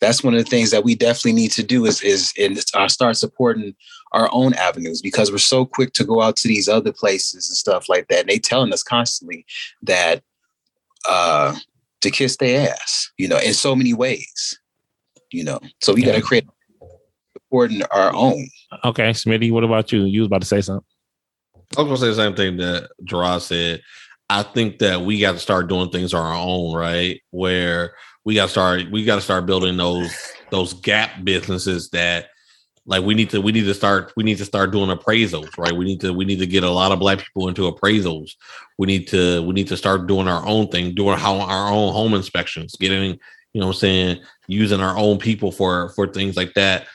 [0.00, 2.88] that's one of the things that we definitely need to do is is and uh,
[2.88, 3.74] start supporting
[4.12, 7.56] our own avenues because we're so quick to go out to these other places and
[7.56, 8.20] stuff like that.
[8.20, 9.46] And they telling us constantly
[9.82, 10.22] that
[11.08, 11.56] uh
[12.02, 14.58] to kiss their ass, you know, in so many ways.
[15.30, 16.08] You know, so we Yeah.
[16.08, 16.46] gotta create
[17.52, 18.48] supporting our own.
[18.84, 20.04] Okay, Smitty, what about you?
[20.04, 20.84] You was about to say something.
[21.76, 23.82] I was gonna say the same thing that Gerard said.
[24.30, 27.20] I think that we got to start doing things on our own, right?
[27.30, 27.94] Where
[28.24, 30.10] we got to start, we got to start building those
[30.50, 32.28] those gap businesses that,
[32.86, 35.72] like, we need to we need to start we need to start doing appraisals, right?
[35.72, 38.32] We need to we need to get a lot of black people into appraisals.
[38.78, 41.92] We need to we need to start doing our own thing, doing how our own
[41.92, 43.18] home inspections, getting
[43.52, 46.86] you know, what I'm saying using our own people for for things like that.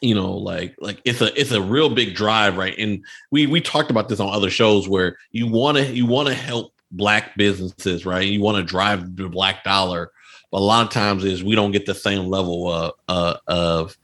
[0.00, 2.76] You know, like like it's a it's a real big drive, right?
[2.78, 6.28] And we we talked about this on other shows where you want to you want
[6.28, 8.26] to help black businesses right?
[8.26, 10.10] You want to drive the black dollar.
[10.50, 13.96] But a lot of times is we don't get the same level of uh, of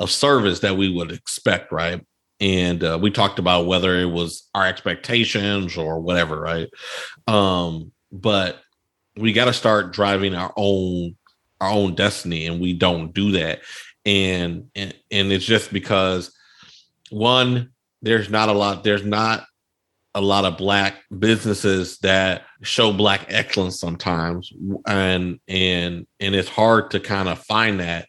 [0.00, 2.04] of service that we would expect right?
[2.40, 6.68] And uh, we talked about whether it was our expectations or whatever right?
[7.26, 8.60] Um but
[9.16, 11.16] we got to start driving our own
[11.60, 13.60] our own destiny and we don't do that
[14.06, 16.32] and and, and it's just because
[17.10, 17.70] one
[18.02, 19.46] there's not a lot there's not
[20.14, 24.52] a lot of black businesses that show black excellence sometimes.
[24.86, 28.06] And and and it's hard to kind of find that.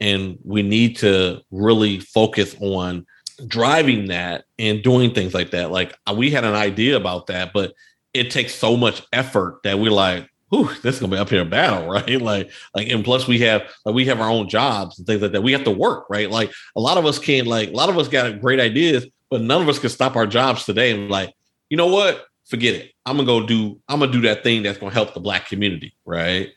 [0.00, 3.06] And we need to really focus on
[3.46, 5.70] driving that and doing things like that.
[5.70, 7.72] Like we had an idea about that but
[8.12, 11.44] it takes so much effort that we're like Whew, this is gonna be up here
[11.44, 12.20] battle, right?
[12.20, 15.32] Like, like, and plus we have like we have our own jobs and things like
[15.32, 15.42] that.
[15.42, 16.30] We have to work, right?
[16.30, 19.40] Like a lot of us can't, like, a lot of us got great ideas, but
[19.40, 21.34] none of us can stop our jobs today and like,
[21.70, 22.26] you know what?
[22.46, 22.92] Forget it.
[23.06, 23.80] I'm gonna go do.
[23.88, 26.50] I'm gonna do that thing that's gonna help the black community, right?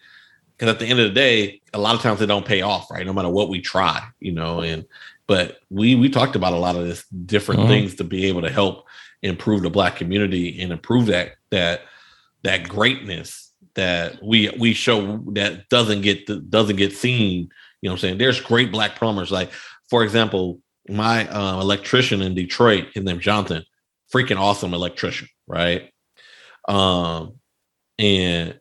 [0.58, 2.92] Because at the end of the day, a lot of times they don't pay off,
[2.92, 3.06] right?
[3.06, 4.62] No matter what we try, you know.
[4.62, 4.86] And
[5.28, 7.68] but we we talked about a lot of this different Mhm.
[7.68, 8.86] things to be able to help
[9.24, 11.82] improve the black community and improve that that
[12.44, 13.47] that greatness
[13.78, 17.50] that we we show that doesn't get doesn't get seen.
[17.82, 19.32] You know, what I'm saying there's great black plumbers.
[19.32, 19.52] Like
[19.90, 20.60] for example,
[20.90, 23.64] my uh, electrician in Detroit, his name Jonathan
[24.14, 25.92] freaking awesome electrician, right?
[26.68, 27.40] Um,
[28.00, 28.60] and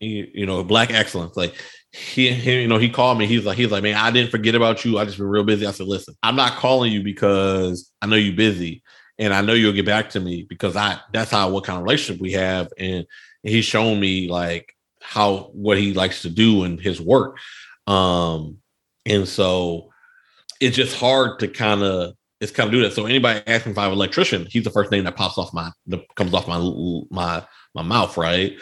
[0.00, 1.36] you, you know, black excellence.
[1.36, 1.54] Like
[1.92, 3.26] he, he, you know, he called me.
[3.26, 4.98] He's like, he's like, man, I didn't forget about you.
[4.98, 5.66] I just been real busy.
[5.66, 8.82] I said, listen, I'm not calling you because I know you're busy,
[9.18, 11.84] and I know you'll get back to me because I that's how what kind of
[11.84, 13.06] relationship we have, and
[13.42, 17.38] he's shown me like how what he likes to do and his work.
[17.86, 18.58] Um,
[19.06, 19.90] and so
[20.60, 22.92] it's just hard to kind of it's kind of do that.
[22.92, 25.52] So anybody asking if I have an electrician, he's the first name that pops off
[25.52, 26.58] my that comes off my
[27.10, 27.44] my
[27.74, 28.58] my mouth, right?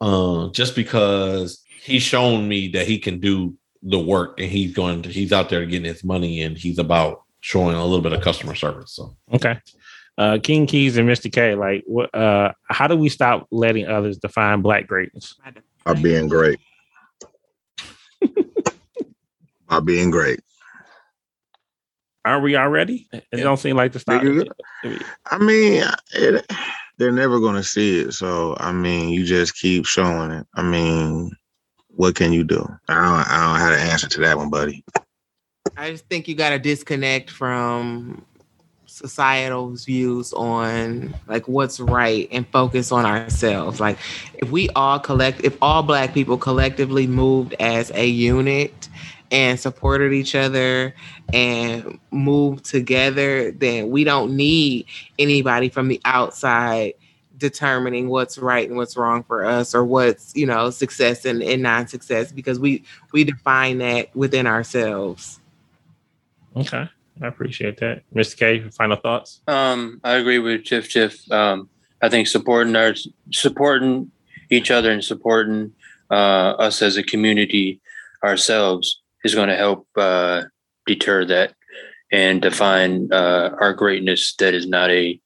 [0.00, 5.02] Uh, just because he's shown me that he can do the work and he's going
[5.02, 8.22] to, he's out there getting his money and he's about showing a little bit of
[8.22, 8.92] customer service.
[8.92, 9.58] So Okay.
[10.18, 11.32] Uh, King Keys and Mr.
[11.32, 12.14] K, like, what?
[12.14, 15.34] Uh, how do we stop letting others define black greatness?
[15.84, 16.58] By being great.
[19.68, 20.40] By being great.
[22.24, 23.08] Are we already?
[23.12, 23.42] It Yeah.
[23.42, 24.22] don't seem like the stop.
[25.30, 25.82] I mean,
[26.14, 26.46] it,
[26.98, 28.12] they're never gonna see it.
[28.12, 30.46] So I mean, you just keep showing it.
[30.54, 31.32] I mean,
[31.88, 32.60] what can you do?
[32.88, 34.84] I don't, I don't have an answer to that one, buddy.
[35.76, 38.24] I just think you got to disconnect from
[38.92, 43.80] societal's views on like what's right and focus on ourselves.
[43.80, 43.98] Like
[44.34, 48.88] if we all collect, if all black people collectively moved as a unit
[49.30, 50.94] and supported each other
[51.32, 54.86] and moved together, then we don't need
[55.18, 56.92] anybody from the outside
[57.38, 61.60] determining what's right and what's wrong for us or what's you know success and, and
[61.60, 65.40] non-success because we we define that within ourselves
[66.56, 66.88] Okay.
[67.20, 68.02] I appreciate that.
[68.14, 68.36] Mr.
[68.36, 69.40] K, final thoughts?
[69.46, 71.30] Um, I agree with Chiff Chiff.
[71.30, 71.68] Um,
[72.00, 72.94] I think supporting our
[73.32, 74.10] supporting
[74.50, 75.72] each other and supporting
[76.10, 77.80] uh, us as a community
[78.24, 80.42] ourselves is going to help uh,
[80.86, 81.54] deter that
[82.10, 85.18] and define uh, our greatness that is not a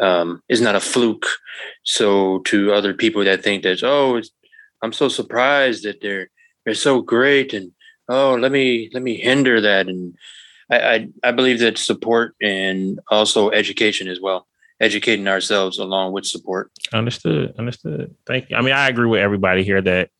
[0.00, 1.26] um, is not a fluke.
[1.82, 4.20] So to other people that think that oh,
[4.82, 6.30] I'm so surprised that they're
[6.64, 7.72] they're so great and
[8.08, 10.14] oh let me let me hinder that and
[10.72, 14.46] I, I, I believe that support and also education as well
[14.80, 16.72] educating ourselves along with support.
[16.92, 18.14] Understood understood.
[18.26, 18.56] Thank you.
[18.56, 20.10] I mean i agree with everybody here that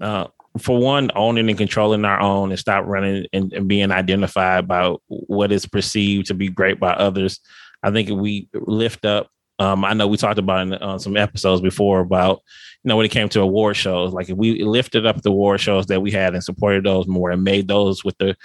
[0.00, 0.26] uh,
[0.58, 4.94] for one, owning and controlling our own and stop running and, and, being identified by
[5.08, 7.40] what is perceived to be great by others.
[7.82, 11.16] I think if we lift up, um, I know we talked about in uh, some
[11.16, 12.40] episodes before about,
[12.82, 15.60] you know, when it came to award shows, like if we lifted up the award
[15.60, 18.36] shows that we had and supported those more and made those with the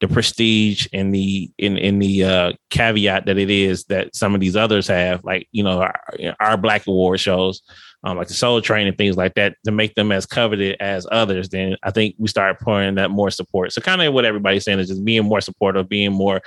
[0.00, 4.40] the prestige and the in in the uh, caveat that it is that some of
[4.40, 6.00] these others have, like you know our,
[6.40, 7.62] our Black award shows,
[8.04, 11.06] um, like the Soul Train and things like that, to make them as coveted as
[11.10, 13.72] others, then I think we start pouring that more support.
[13.72, 16.42] So kind of what everybody's saying is just being more supportive, being more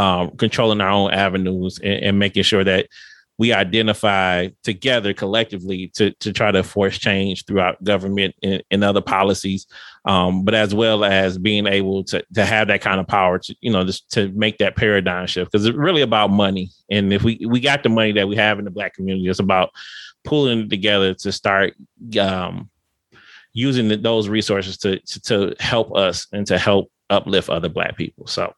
[0.00, 2.88] um, controlling our own avenues, and, and making sure that
[3.38, 9.00] we identify together collectively to to try to force change throughout government and, and other
[9.00, 9.66] policies,
[10.04, 13.54] um, but as well as being able to to have that kind of power to
[13.60, 16.70] you know just to make that paradigm shift because it's really about money.
[16.90, 19.38] And if we we got the money that we have in the black community, it's
[19.38, 19.70] about
[20.24, 21.74] pulling it together to start
[22.20, 22.68] um,
[23.52, 28.26] using those resources to, to, to help us and to help uplift other black people.
[28.26, 28.52] So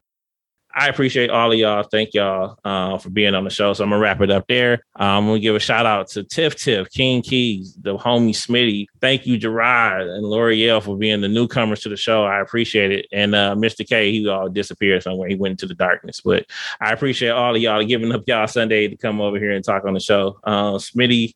[0.75, 1.83] I appreciate all of y'all.
[1.83, 3.73] Thank y'all uh, for being on the show.
[3.73, 4.85] So I'm gonna wrap it up there.
[4.97, 8.87] Um, I'm gonna give a shout out to Tiff Tiff, King Keys, the homie Smitty.
[9.01, 12.25] Thank you, Gerard and L'Oreal for being the newcomers to the show.
[12.25, 13.07] I appreciate it.
[13.13, 13.87] And uh, Mr.
[13.87, 15.29] K, he all disappeared somewhere.
[15.29, 16.21] He went into the darkness.
[16.21, 16.47] But
[16.81, 19.85] I appreciate all of y'all giving up y'all Sunday to come over here and talk
[19.85, 20.39] on the show.
[20.45, 21.35] Uh, Smitty,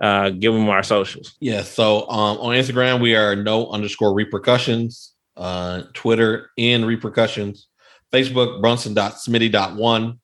[0.00, 1.36] uh, give them our socials.
[1.40, 1.62] Yeah.
[1.62, 5.12] So um, on Instagram, we are no underscore repercussions.
[5.36, 7.68] Uh, Twitter in repercussions.
[8.14, 10.18] Facebook, Brunson.smitty.1,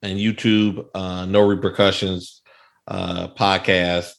[0.00, 2.40] and YouTube, uh, No Repercussions
[2.86, 4.12] uh, podcast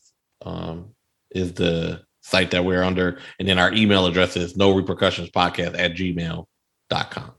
[0.46, 0.92] um,
[1.32, 3.20] is the site that we're under.
[3.40, 7.32] And then our email address is no repercussions podcast at gmail.com.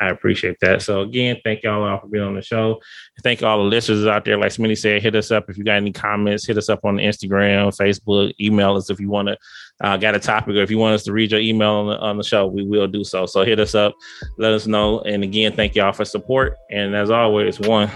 [0.00, 0.82] I appreciate that.
[0.82, 2.80] So again, thank y'all all for being on the show.
[3.22, 4.36] Thank all the listeners out there.
[4.36, 6.46] Like Smitty said, hit us up if you got any comments.
[6.46, 8.32] Hit us up on Instagram, Facebook.
[8.40, 9.38] Email us if you want to
[9.80, 11.98] uh, got a topic or if you want us to read your email on the,
[11.98, 13.26] on the show, we will do so.
[13.26, 13.94] So hit us up,
[14.38, 15.00] let us know.
[15.00, 16.56] And again, thank y'all for support.
[16.70, 17.90] And as always, one.